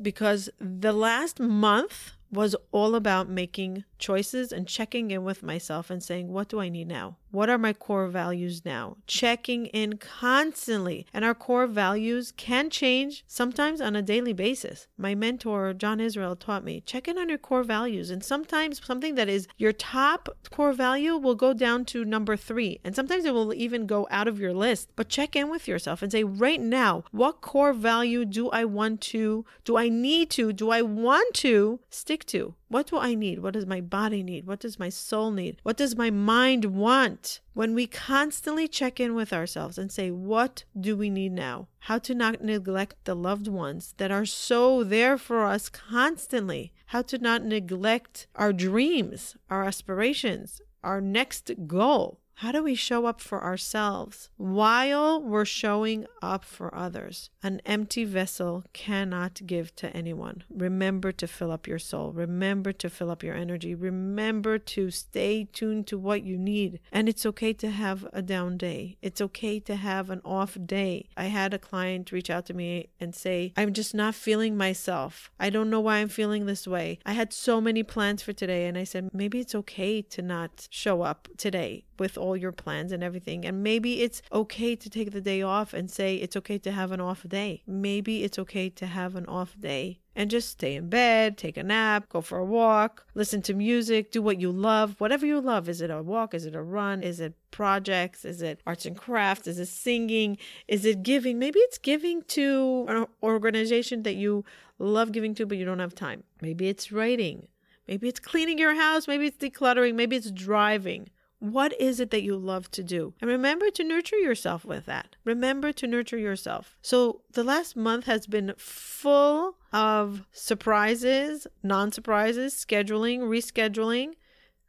Because 0.00 0.50
the 0.59 0.92
last 0.92 1.38
month 1.38 2.12
was 2.31 2.57
all 2.72 2.94
about 2.96 3.29
making 3.29 3.85
choices 4.05 4.53
and 4.53 4.69
checking 4.69 5.11
in 5.11 5.25
with 5.25 5.43
myself 5.43 5.88
and 5.88 6.03
saying, 6.03 6.29
what 6.29 6.49
do 6.51 6.61
I 6.61 6.69
need 6.69 6.88
now? 6.88 7.17
What 7.31 7.49
are 7.49 7.57
my 7.57 7.73
core 7.73 8.07
values 8.07 8.64
now? 8.64 8.99
Checking 9.07 9.67
in 9.67 9.97
constantly. 9.97 11.07
And 11.14 11.25
our 11.25 11.35
core 11.35 11.67
values 11.67 12.33
can 12.37 12.69
change 12.69 13.25
sometimes 13.27 13.81
on 13.81 13.97
a 13.97 14.03
daily 14.03 14.35
basis. 14.35 14.88
My 14.99 15.14
mentor, 15.14 15.73
John 15.73 16.01
Israel, 16.01 16.37
taught 16.37 16.64
me 16.64 16.83
check 16.85 17.09
in 17.09 17.19
on 17.19 17.31
your 17.31 17.38
core 17.38 17.64
values. 17.64 18.11
And 18.11 18.23
sometimes 18.23 18.81
something 18.85 19.14
that 19.14 19.31
is 19.31 19.49
your 19.57 19.73
top 19.73 20.29
core 20.51 20.75
value 20.75 21.17
will 21.17 21.35
go 21.35 21.55
down 21.55 21.87
to 21.87 22.05
number 22.05 22.37
three. 22.37 22.81
And 22.85 22.95
sometimes 22.95 23.25
it 23.25 23.35
will 23.35 23.55
even 23.55 23.87
go 23.87 24.07
out 24.11 24.29
of 24.29 24.38
your 24.38 24.53
list. 24.53 24.90
But 24.95 25.09
check 25.09 25.35
in 25.35 25.49
with 25.49 25.67
yourself 25.67 26.03
and 26.03 26.12
say, 26.12 26.25
right 26.25 26.61
now, 26.61 27.05
what 27.11 27.40
core 27.40 27.73
value 27.73 28.27
do 28.27 28.51
I 28.51 28.64
want 28.67 29.01
to, 29.12 29.47
do 29.64 29.79
I 29.79 29.88
need 29.88 30.31
to, 30.33 30.53
do 30.53 30.71
I 30.71 30.83
want 30.83 31.35
to 31.37 31.81
stick 31.88 32.27
to? 32.27 32.55
What 32.74 32.88
do 32.88 32.98
I 32.98 33.14
need? 33.14 33.38
What 33.38 33.54
does 33.54 33.66
my 33.66 33.80
body 33.80 34.24
need? 34.24 34.48
What 34.48 34.58
does 34.58 34.80
my 34.80 34.88
soul 34.88 35.30
need? 35.30 35.60
What 35.62 35.76
does 35.76 35.94
my 35.94 36.10
mind 36.10 36.64
want? 36.64 37.38
When 37.52 37.72
we 37.72 37.87
constantly 37.87 38.66
check 38.66 38.98
in 38.98 39.14
with 39.14 39.32
ourselves 39.32 39.78
and 39.78 39.92
say, 39.92 40.10
What 40.10 40.64
do 40.80 40.96
we 40.96 41.08
need 41.08 41.30
now? 41.30 41.68
How 41.78 41.98
to 41.98 42.16
not 42.16 42.42
neglect 42.42 42.96
the 43.04 43.14
loved 43.14 43.46
ones 43.46 43.94
that 43.98 44.10
are 44.10 44.26
so 44.26 44.82
there 44.82 45.16
for 45.16 45.44
us 45.44 45.68
constantly. 45.68 46.72
How 46.87 47.02
to 47.02 47.16
not 47.16 47.44
neglect 47.44 48.26
our 48.34 48.52
dreams, 48.52 49.37
our 49.48 49.62
aspirations, 49.62 50.60
our 50.82 51.00
next 51.00 51.52
goal. 51.68 52.18
How 52.38 52.51
do 52.51 52.64
we 52.64 52.75
show 52.75 53.07
up 53.07 53.20
for 53.20 53.42
ourselves 53.42 54.29
while 54.37 55.23
we're 55.23 55.44
showing 55.44 56.07
up 56.20 56.44
for 56.44 56.75
others? 56.75 57.31
An 57.42 57.61
empty 57.64 58.05
vessel 58.05 58.64
cannot 58.73 59.42
give 59.47 59.75
to 59.77 59.94
anyone. 59.97 60.42
Remember 60.51 61.12
to 61.12 61.29
fill 61.29 61.53
up 61.53 61.68
your 61.68 61.79
soul. 61.79 62.12
Remember 62.12 62.73
to 62.73 62.90
fill 62.90 63.11
up 63.11 63.23
your 63.23 63.37
energy. 63.37 63.75
Remember 63.75 64.59
to 64.59 64.90
stay 64.90 65.44
tuned 65.53 65.87
to 65.87 65.97
what 65.97 66.25
you 66.25 66.37
need. 66.37 66.81
And 66.90 67.09
it's 67.09 67.25
okay 67.25 67.53
to 67.55 67.70
have 67.70 68.07
a 68.12 68.20
down 68.20 68.57
day. 68.57 68.99
It's 69.01 69.20
okay 69.20 69.61
to 69.61 69.77
have 69.77 70.11
an 70.11 70.20
off 70.25 70.59
day. 70.66 71.09
I 71.16 71.27
had 71.27 71.55
a 71.55 71.59
client 71.59 72.11
reach 72.11 72.31
out 72.31 72.47
to 72.47 72.55
me 72.55 72.88
and 72.99 73.14
say, 73.14 73.53
I'm 73.57 73.73
just 73.73 73.94
not 73.94 74.14
feeling 74.14 74.57
myself. 74.57 75.31
I 75.38 75.51
don't 75.51 75.70
know 75.70 75.81
why 75.81 75.99
I'm 75.99 76.09
feeling 76.09 76.47
this 76.47 76.66
way. 76.66 76.99
I 77.07 77.12
had 77.12 77.33
so 77.33 77.61
many 77.61 77.85
plans 77.85 78.23
for 78.23 78.33
today. 78.33 78.66
And 78.66 78.77
I 78.77 78.85
said, 78.85 79.11
maybe 79.12 79.38
it's 79.38 79.55
okay 79.55 80.03
to 80.03 80.20
not 80.20 80.66
show 80.70 81.03
up 81.03 81.29
today 81.37 81.85
with 81.98 82.16
all 82.18 82.37
your 82.37 82.52
plans 82.52 82.92
and 82.92 83.02
everything. 83.02 83.44
And 83.44 83.62
maybe 83.62 84.02
it's 84.02 84.22
okay 84.33 84.76
to 84.76 84.90
take 84.90 85.12
the 85.12 85.20
day 85.20 85.42
off 85.42 85.74
and 85.74 85.90
say 85.90 86.16
it's 86.16 86.37
okay 86.37 86.59
to 86.59 86.72
have 86.72 86.92
an 86.92 87.00
off 87.00 87.26
day. 87.28 87.62
Maybe 87.66 88.24
it's 88.24 88.38
okay 88.38 88.68
to 88.70 88.87
have 88.87 89.16
an 89.16 89.26
off 89.26 89.54
day 89.59 90.00
and 90.16 90.30
just 90.30 90.50
stay 90.50 90.76
in 90.76 90.88
bed, 90.88 91.37
take 91.37 91.57
a 91.57 91.62
nap, 91.62 92.09
go 92.09 92.20
for 92.20 92.38
a 92.38 92.44
walk, 92.44 93.07
listen 93.14 93.42
to 93.42 93.54
music, 93.54 94.12
do 94.12 94.22
what 94.22 94.40
you 94.40 94.52
love, 94.52 94.94
whatever 94.98 95.26
you 95.26 95.40
love. 95.40 95.68
Is 95.68 95.80
it 95.80 95.90
a 95.90 96.02
walk? 96.02 96.35
Is 96.35 96.46
it 96.46 96.54
a 96.54 96.62
run? 96.62 97.02
Is 97.02 97.20
it 97.20 97.35
projects? 97.50 98.24
Is 98.24 98.40
it 98.40 98.61
arts 98.66 98.87
and 98.87 98.96
crafts? 98.96 99.48
Is 99.48 99.59
it 99.59 99.66
singing? 99.66 100.38
Is 100.68 100.85
it 100.85 101.02
giving? 101.02 101.38
Maybe 101.38 101.59
it's 101.61 101.78
giving 101.78 102.22
to 102.22 102.87
an 102.88 103.07
organization 103.22 104.04
that 104.04 104.14
you 104.14 104.44
love 104.78 105.12
giving 105.12 105.35
to, 105.35 105.46
but 105.46 105.59
you 105.59 105.64
don't 105.64 105.80
have 105.80 105.94
time. 105.94 106.22
Maybe 106.40 106.68
it's 106.68 106.92
writing. 106.92 107.48
Maybe 107.88 108.09
it's 108.09 108.20
cleaning 108.20 108.59
your 108.59 108.74
house. 108.74 109.07
Maybe 109.07 109.26
it's 109.26 109.37
decluttering. 109.37 109.94
Maybe 109.94 110.16
it's 110.16 110.30
driving. 110.30 111.09
What 111.38 111.79
is 111.81 112.01
it 112.01 112.11
that 112.11 112.23
you 112.23 112.37
love 112.37 112.70
to 112.70 112.83
do? 112.83 113.14
And 113.20 113.31
remember 113.31 113.70
to 113.70 113.85
nurture 113.85 114.16
yourself 114.16 114.64
with 114.64 114.87
that. 114.87 115.16
Remember 115.25 115.73
to 115.73 115.87
nurture 115.87 116.16
yourself. 116.16 116.77
So 116.81 117.23
the 117.33 117.44
last 117.44 117.77
month 117.77 118.07
has 118.07 118.27
been 118.27 118.55
full 118.57 119.57
of 119.73 120.25
surprises, 120.33 121.47
non 121.62 121.92
surprises, 121.92 122.55
scheduling, 122.55 123.20
rescheduling. 123.20 124.14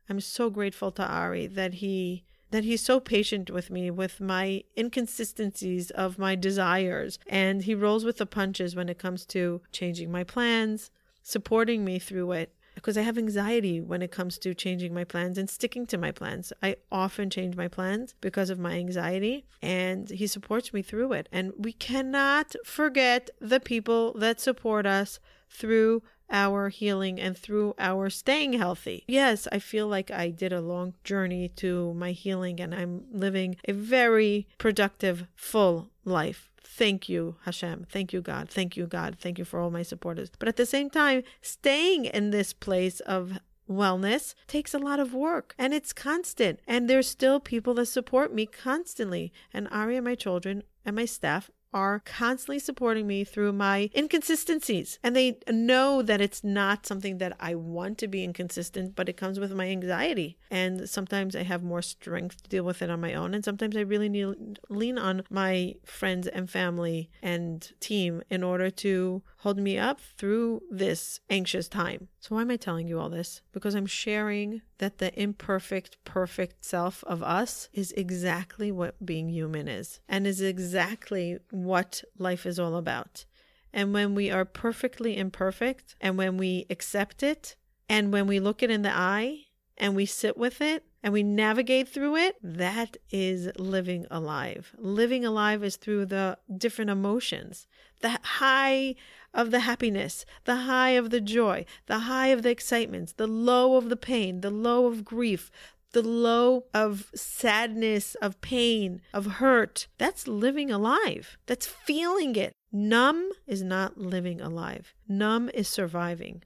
I'm 0.10 0.20
so 0.20 0.50
grateful 0.50 0.92
to 0.92 1.06
Ari 1.06 1.48
that 1.48 1.76
he 1.76 2.26
that 2.52 2.64
he's 2.64 2.82
so 2.82 3.00
patient 3.00 3.50
with 3.50 3.70
me 3.70 3.92
with 3.92 4.22
my 4.22 4.64
inconsistencies 4.78 5.92
of 5.92 6.18
my 6.18 6.36
desires 6.36 7.20
and 7.28 7.64
he 7.64 7.76
rolls 7.76 8.06
with 8.06 8.18
the 8.18 8.26
punches 8.26 8.76
when 8.76 8.88
it 8.88 8.98
comes 8.98 9.26
to 9.26 9.62
changing 9.72 10.12
my 10.12 10.24
plans, 10.24 10.90
supporting 11.22 11.84
me 11.84 12.00
through 12.00 12.32
it 12.32 12.55
because 12.76 12.98
I 12.98 13.02
have 13.02 13.18
anxiety 13.18 13.82
when 13.82 14.02
it 14.02 14.12
comes 14.12 14.38
to 14.40 14.54
changing 14.54 14.94
my 14.94 15.04
plans 15.04 15.38
and 15.38 15.50
sticking 15.50 15.88
to 15.88 15.98
my 15.98 16.12
plans. 16.12 16.54
I 16.62 16.76
often 16.92 17.30
change 17.30 17.56
my 17.56 17.68
plans 17.68 18.14
because 18.22 18.50
of 18.50 18.60
my 18.60 18.74
anxiety, 18.74 19.46
and 19.62 20.10
He 20.10 20.28
supports 20.28 20.74
me 20.74 20.82
through 20.82 21.14
it. 21.14 21.28
And 21.32 21.54
we 21.58 21.72
cannot 21.72 22.56
forget 22.64 23.30
the 23.40 23.60
people 23.60 24.14
that 24.20 24.40
support 24.40 24.86
us 24.86 25.20
through 25.50 26.04
our 26.30 26.70
healing 26.70 27.20
and 27.20 27.38
through 27.38 27.76
our 27.78 28.10
staying 28.10 28.54
healthy. 28.54 29.04
Yes, 29.08 29.48
I 29.52 29.60
feel 29.60 29.88
like 29.88 30.12
I 30.12 30.30
did 30.30 30.54
a 30.54 30.62
long 30.62 30.94
journey 31.04 31.50
to 31.58 31.94
my 31.94 32.12
healing 32.12 32.60
and 32.60 32.74
I'm 32.74 33.06
living 33.12 33.58
a 33.68 33.74
very 33.74 34.48
productive, 34.58 35.28
full 35.36 35.90
life. 36.04 36.50
Thank 36.64 37.08
you, 37.08 37.38
Hashem. 37.44 37.86
Thank 37.90 38.12
you, 38.12 38.22
God. 38.22 38.50
Thank 38.50 38.76
you, 38.76 38.86
God. 38.86 39.18
Thank 39.20 39.40
you 39.40 39.46
for 39.46 39.60
all 39.60 39.72
my 39.72 39.84
supporters. 39.84 40.30
But 40.38 40.50
at 40.50 40.58
the 40.58 40.66
same 40.66 40.90
time, 40.90 41.24
staying 41.42 42.06
in 42.06 42.32
this 42.32 42.52
place 42.52 43.00
of 43.02 43.40
wellness 43.70 44.36
takes 44.48 44.74
a 44.74 44.80
lot 44.80 45.00
of 45.00 45.14
work 45.14 45.56
and 45.58 45.74
it's 45.74 45.94
constant. 45.94 46.60
And 46.68 46.90
there's 46.90 47.08
still 47.08 47.40
people 47.40 47.74
that 47.76 47.88
support 47.88 48.34
me 48.34 48.46
constantly. 48.46 49.32
And 49.54 49.68
Ari 49.72 49.96
and 49.98 50.06
my 50.06 50.16
children 50.16 50.64
and 50.86 50.96
my 50.96 51.06
staff 51.06 51.50
are 51.76 52.00
constantly 52.00 52.58
supporting 52.58 53.06
me 53.06 53.26
through 53.26 53.52
my 53.52 53.90
inconsistencies. 53.94 54.98
And 55.04 55.14
they 55.14 55.38
know 55.50 56.02
that 56.02 56.22
it's 56.22 56.42
not 56.42 56.86
something 56.86 57.18
that 57.18 57.36
I 57.38 57.54
want 57.56 57.98
to 57.98 58.08
be 58.08 58.24
inconsistent, 58.24 58.96
but 58.96 59.10
it 59.10 59.18
comes 59.18 59.42
with 59.42 59.52
my 59.52 59.68
anxiety. 59.68 60.38
And 60.50 60.90
sometimes 60.90 61.36
I 61.36 61.44
have 61.44 61.64
more 61.64 61.82
strength 61.82 62.44
to 62.44 62.50
deal 62.50 62.64
with 62.64 62.82
it 62.82 62.90
on 62.90 63.02
my 63.02 63.14
own. 63.14 63.34
And 63.34 63.44
sometimes 63.44 63.76
I 63.76 63.82
really 63.82 64.08
need 64.08 64.58
lean 64.70 64.98
on 64.98 65.24
my 65.30 65.76
friends 65.84 66.28
and 66.28 66.50
family 66.50 67.10
and 67.22 67.70
team 67.82 68.24
in 68.30 68.42
order 68.42 68.70
to 68.70 69.22
hold 69.46 69.60
me 69.60 69.78
up 69.78 70.02
through 70.18 70.60
this 70.72 71.20
anxious 71.30 71.68
time. 71.68 72.08
So, 72.20 72.34
why 72.34 72.42
am 72.42 72.50
I 72.50 72.56
telling 72.58 72.88
you 72.88 73.00
all 73.00 73.12
this? 73.12 73.44
Because 73.52 73.76
I'm 73.76 73.86
sharing 73.86 74.64
that 74.80 74.98
the 74.98 75.14
imperfect, 75.22 76.04
perfect 76.04 76.66
self 76.66 77.04
of 77.04 77.22
us 77.22 77.70
is 77.72 77.92
exactly 77.92 78.72
what 78.72 79.06
being 79.06 79.30
human 79.30 79.68
is 79.68 80.00
and 80.10 80.26
is 80.26 80.42
exactly 80.42 81.38
what 81.52 82.04
life 82.18 82.48
is 82.48 82.58
all 82.58 82.76
about. 82.76 83.26
And 83.72 83.94
when 83.94 84.16
we 84.16 84.32
are 84.32 84.46
perfectly 84.46 85.16
imperfect 85.16 85.94
and 86.02 86.18
when 86.18 86.38
we 86.38 86.66
accept 86.72 87.22
it 87.22 87.56
and 87.88 88.12
when 88.12 88.26
we 88.26 88.40
look 88.40 88.64
it 88.64 88.72
in 88.72 88.82
the 88.82 88.98
eye 88.98 89.42
and 89.78 89.96
we 89.96 90.08
sit 90.08 90.38
with 90.38 90.60
it 90.60 90.86
and 91.06 91.14
we 91.14 91.22
navigate 91.22 91.88
through 91.88 92.16
it, 92.16 92.36
that 92.42 92.98
is 93.12 93.52
living 93.60 94.08
alive. 94.10 94.74
Living 94.76 95.24
alive 95.24 95.64
is 95.64 95.76
through 95.76 96.08
the 96.08 96.36
different 96.58 96.90
emotions, 96.90 97.68
the 98.02 98.18
high 98.24 98.96
of 99.32 99.52
the 99.52 99.60
happiness, 99.60 100.26
the 100.46 100.56
high 100.56 100.90
of 100.90 101.12
the 101.12 101.22
joy, 101.22 101.64
the 101.86 102.00
high 102.00 102.30
of 102.30 102.42
the 102.42 102.50
excitements, 102.50 103.14
the 103.14 103.28
low 103.28 103.78
of 103.78 103.90
the 103.90 103.96
pain, 103.96 104.42
the 104.42 104.50
low 104.50 104.88
of 104.88 105.06
grief, 105.06 105.52
the 105.92 106.02
low 106.02 106.64
of 106.74 107.12
sadness, 107.14 108.16
of 108.16 108.42
pain, 108.42 109.00
of 109.14 109.28
hurt. 109.28 109.86
That's 110.00 110.28
living 110.28 110.72
alive. 110.72 111.38
That's 111.46 111.68
feeling 111.68 112.36
it. 112.36 112.54
Numb 112.72 113.30
is 113.46 113.62
not 113.62 114.00
living 114.00 114.42
alive. 114.42 114.96
Numb 115.08 115.52
is 115.54 115.68
surviving. 115.68 116.42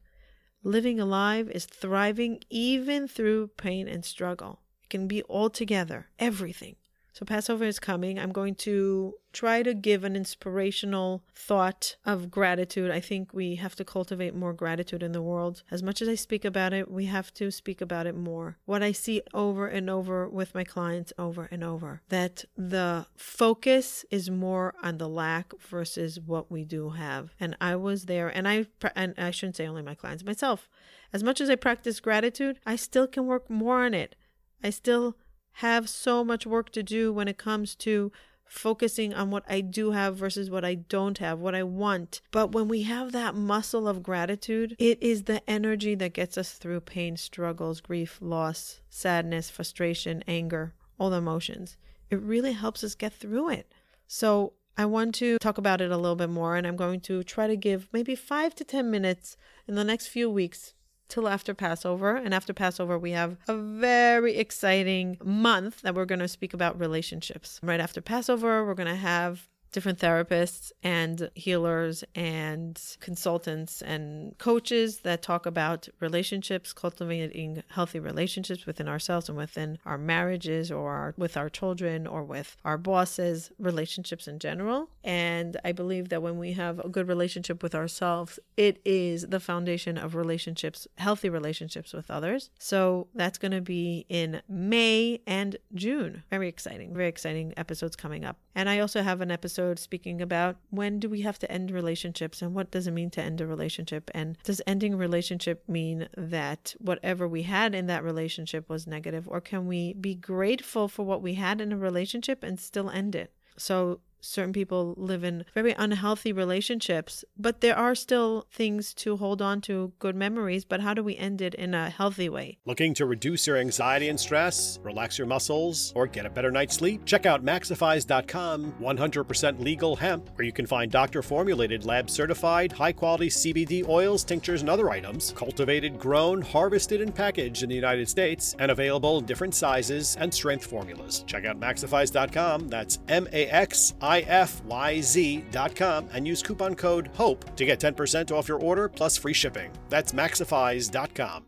Living 0.69 0.99
alive 0.99 1.49
is 1.49 1.65
thriving 1.65 2.43
even 2.51 3.07
through 3.07 3.47
pain 3.57 3.87
and 3.87 4.05
struggle. 4.05 4.59
It 4.83 4.89
can 4.91 5.07
be 5.07 5.23
all 5.23 5.49
together, 5.49 6.09
everything. 6.19 6.75
So, 7.13 7.25
Passover 7.25 7.65
is 7.65 7.79
coming. 7.79 8.19
I'm 8.19 8.31
going 8.31 8.55
to 8.55 9.15
try 9.33 9.61
to 9.63 9.73
give 9.73 10.03
an 10.03 10.15
inspirational 10.15 11.23
thought 11.35 11.95
of 12.05 12.31
gratitude. 12.31 12.91
I 12.91 12.99
think 12.99 13.33
we 13.33 13.55
have 13.55 13.75
to 13.75 13.85
cultivate 13.85 14.35
more 14.35 14.53
gratitude 14.53 15.03
in 15.03 15.11
the 15.11 15.21
world. 15.21 15.63
As 15.69 15.83
much 15.83 16.01
as 16.01 16.07
I 16.07 16.15
speak 16.15 16.45
about 16.45 16.73
it, 16.73 16.89
we 16.89 17.05
have 17.05 17.33
to 17.35 17.51
speak 17.51 17.81
about 17.81 18.07
it 18.07 18.15
more. 18.15 18.57
What 18.65 18.83
I 18.83 18.91
see 18.91 19.21
over 19.33 19.67
and 19.67 19.89
over 19.89 20.27
with 20.27 20.55
my 20.55 20.63
clients, 20.63 21.13
over 21.17 21.47
and 21.51 21.63
over, 21.63 22.01
that 22.09 22.45
the 22.57 23.05
focus 23.15 24.05
is 24.09 24.29
more 24.29 24.73
on 24.81 24.97
the 24.97 25.09
lack 25.09 25.53
versus 25.59 26.19
what 26.19 26.51
we 26.51 26.63
do 26.63 26.91
have. 26.91 27.33
And 27.39 27.55
I 27.59 27.75
was 27.75 28.05
there, 28.05 28.29
and 28.29 28.47
I 28.47 28.67
and 28.95 29.13
I 29.17 29.31
shouldn't 29.31 29.57
say 29.57 29.67
only 29.67 29.81
my 29.81 29.95
clients, 29.95 30.23
myself. 30.23 30.69
As 31.11 31.23
much 31.23 31.41
as 31.41 31.49
I 31.49 31.55
practice 31.55 31.99
gratitude, 31.99 32.59
I 32.65 32.75
still 32.75 33.07
can 33.07 33.25
work 33.25 33.49
more 33.49 33.83
on 33.83 33.93
it. 33.93 34.15
I 34.63 34.69
still 34.69 35.15
have 35.59 35.89
so 35.89 36.23
much 36.23 36.45
work 36.45 36.71
to 36.71 36.81
do 36.81 37.11
when 37.11 37.27
it 37.27 37.37
comes 37.37 37.75
to 37.75 38.13
focusing 38.45 39.13
on 39.13 39.29
what 39.29 39.43
I 39.47 39.59
do 39.59 39.91
have 39.91 40.15
versus 40.15 40.49
what 40.49 40.63
I 40.63 40.75
don't 40.75 41.17
have, 41.17 41.39
what 41.39 41.53
I 41.53 41.63
want. 41.63 42.21
But 42.31 42.53
when 42.53 42.69
we 42.69 42.83
have 42.83 43.11
that 43.11 43.35
muscle 43.35 43.85
of 43.85 44.01
gratitude, 44.01 44.73
it 44.79 45.03
is 45.03 45.23
the 45.23 45.47
energy 45.49 45.95
that 45.95 46.13
gets 46.13 46.37
us 46.37 46.53
through 46.53 46.79
pain, 46.81 47.17
struggles, 47.17 47.81
grief, 47.81 48.19
loss, 48.21 48.79
sadness, 48.89 49.49
frustration, 49.49 50.23
anger, 50.27 50.73
all 50.97 51.09
the 51.09 51.17
emotions. 51.17 51.75
It 52.09 52.21
really 52.21 52.53
helps 52.53 52.81
us 52.81 52.95
get 52.95 53.11
through 53.11 53.49
it. 53.49 53.71
So 54.07 54.53
I 54.77 54.85
want 54.85 55.13
to 55.15 55.37
talk 55.39 55.57
about 55.57 55.81
it 55.81 55.91
a 55.91 55.97
little 55.97 56.15
bit 56.15 56.29
more, 56.29 56.55
and 56.55 56.65
I'm 56.65 56.77
going 56.77 57.01
to 57.01 57.21
try 57.21 57.47
to 57.47 57.57
give 57.57 57.89
maybe 57.91 58.15
five 58.15 58.55
to 58.55 58.63
10 58.63 58.89
minutes 58.89 59.35
in 59.67 59.75
the 59.75 59.83
next 59.83 60.07
few 60.07 60.29
weeks 60.29 60.73
till 61.09 61.27
after 61.27 61.53
Passover. 61.53 62.15
And 62.15 62.33
after 62.33 62.53
Passover, 62.53 62.97
we 62.97 63.11
have 63.11 63.35
a 63.47 63.55
very 63.55 64.37
exciting 64.37 65.17
month 65.23 65.81
that 65.81 65.95
we're 65.95 66.05
going 66.05 66.19
to 66.19 66.27
speak 66.27 66.53
about 66.53 66.79
relationships. 66.79 67.59
Right 67.61 67.79
after 67.79 67.99
Passover, 68.01 68.65
we're 68.65 68.75
going 68.75 68.87
to 68.87 68.95
have 68.95 69.49
different 69.71 69.99
therapists 69.99 70.71
and 70.83 71.29
healers 71.35 72.03
and 72.15 72.81
consultants 72.99 73.81
and 73.81 74.37
coaches 74.37 74.99
that 75.01 75.21
talk 75.21 75.45
about 75.45 75.87
relationships, 75.99 76.73
cultivating 76.73 77.63
healthy 77.69 77.99
relationships 77.99 78.65
within 78.65 78.87
ourselves 78.87 79.29
and 79.29 79.37
within 79.37 79.77
our 79.85 79.97
marriages 79.97 80.71
or 80.71 80.91
our, 80.91 81.13
with 81.17 81.37
our 81.37 81.49
children 81.49 82.07
or 82.07 82.23
with 82.23 82.57
our 82.65 82.77
bosses, 82.77 83.51
relationships 83.59 84.27
in 84.27 84.39
general. 84.39 84.89
And 85.03 85.57
I 85.63 85.71
believe 85.71 86.09
that 86.09 86.21
when 86.21 86.39
we 86.39 86.53
have 86.53 86.79
a 86.79 86.89
good 86.89 87.07
relationship 87.07 87.61
with 87.61 87.75
ourselves, 87.75 88.39
it 88.57 88.81
is 88.85 89.27
the 89.27 89.39
foundation 89.39 89.97
of 89.97 90.15
relationships, 90.15 90.87
healthy 90.97 91.29
relationships 91.29 91.93
with 91.93 92.09
others. 92.09 92.49
So 92.59 93.07
that's 93.13 93.37
going 93.37 93.51
to 93.51 93.61
be 93.61 94.05
in 94.09 94.41
May 94.47 95.21
and 95.27 95.57
June. 95.73 96.23
Very 96.29 96.47
exciting, 96.47 96.93
very 96.93 97.07
exciting 97.07 97.53
episodes 97.57 97.95
coming 97.95 98.25
up. 98.25 98.37
And 98.55 98.69
I 98.69 98.79
also 98.79 99.01
have 99.01 99.21
an 99.21 99.31
episode 99.31 99.58
episode 99.59 99.79
speaking 99.79 100.21
about 100.21 100.55
when 100.69 100.99
do 100.99 101.09
we 101.09 101.21
have 101.21 101.37
to 101.37 101.51
end 101.51 101.69
relationships 101.69 102.41
and 102.41 102.55
what 102.55 102.71
does 102.71 102.87
it 102.87 102.91
mean 102.91 103.09
to 103.09 103.21
end 103.21 103.41
a 103.41 103.45
relationship 103.45 104.09
and 104.13 104.37
does 104.43 104.61
ending 104.65 104.93
a 104.93 104.97
relationship 104.97 105.63
mean 105.67 106.07
that 106.15 106.73
whatever 106.79 107.27
we 107.27 107.43
had 107.43 107.75
in 107.75 107.87
that 107.87 108.03
relationship 108.03 108.69
was 108.69 108.87
negative 108.87 109.27
or 109.27 109.41
can 109.41 109.67
we 109.67 109.93
be 109.93 110.15
grateful 110.15 110.87
for 110.87 111.05
what 111.05 111.21
we 111.21 111.33
had 111.33 111.59
in 111.59 111.73
a 111.73 111.77
relationship 111.77 112.41
and 112.41 112.57
still 112.57 112.89
end 112.89 113.15
it? 113.15 113.33
So 113.57 113.99
certain 114.21 114.53
people 114.53 114.93
live 114.97 115.23
in 115.23 115.45
very 115.53 115.73
unhealthy 115.77 116.31
relationships, 116.31 117.23
but 117.37 117.61
there 117.61 117.77
are 117.77 117.95
still 117.95 118.45
things 118.51 118.93
to 118.95 119.17
hold 119.17 119.41
on 119.41 119.61
to, 119.61 119.93
good 119.99 120.15
memories, 120.15 120.65
but 120.65 120.81
how 120.81 120.93
do 120.93 121.03
we 121.03 121.15
end 121.15 121.41
it 121.41 121.53
in 121.55 121.73
a 121.73 121.89
healthy 121.89 122.29
way? 122.29 122.57
Looking 122.65 122.93
to 122.95 123.05
reduce 123.05 123.47
your 123.47 123.57
anxiety 123.57 124.09
and 124.09 124.19
stress, 124.19 124.79
relax 124.83 125.17
your 125.17 125.27
muscles, 125.27 125.93
or 125.95 126.07
get 126.07 126.25
a 126.25 126.29
better 126.29 126.51
night's 126.51 126.75
sleep? 126.75 127.05
Check 127.05 127.25
out 127.25 127.45
Maxifyz.com 127.45 128.73
100% 128.79 129.59
legal 129.59 129.95
hemp, 129.95 130.29
where 130.35 130.45
you 130.45 130.53
can 130.53 130.65
find 130.65 130.91
doctor 130.91 131.21
formulated, 131.21 131.85
lab 131.85 132.09
certified, 132.09 132.71
high 132.71 132.91
quality 132.91 133.29
CBD 133.29 133.87
oils, 133.87 134.23
tinctures, 134.23 134.61
and 134.61 134.69
other 134.69 134.89
items, 134.89 135.33
cultivated, 135.35 135.99
grown, 135.99 136.41
harvested, 136.41 137.01
and 137.01 137.13
packaged 137.13 137.63
in 137.63 137.69
the 137.69 137.75
United 137.75 138.09
States, 138.09 138.55
and 138.59 138.71
available 138.71 139.19
in 139.19 139.25
different 139.25 139.55
sizes 139.55 140.17
and 140.19 140.33
strength 140.33 140.65
formulas. 140.65 141.23
Check 141.27 141.45
out 141.45 141.59
Maxifyz.com, 141.59 142.67
that's 142.67 142.99
M 143.07 143.27
A 143.31 143.47
X 143.47 143.93
I 144.01 144.08
ifyz.com 144.17 146.09
and 146.13 146.27
use 146.27 146.41
coupon 146.43 146.75
code 146.75 147.09
HOPE 147.15 147.55
to 147.55 147.65
get 147.65 147.79
10% 147.79 148.31
off 148.31 148.47
your 148.47 148.59
order 148.59 148.89
plus 148.89 149.17
free 149.17 149.33
shipping. 149.33 149.71
That's 149.89 150.13
maxifyz.com. 150.13 151.45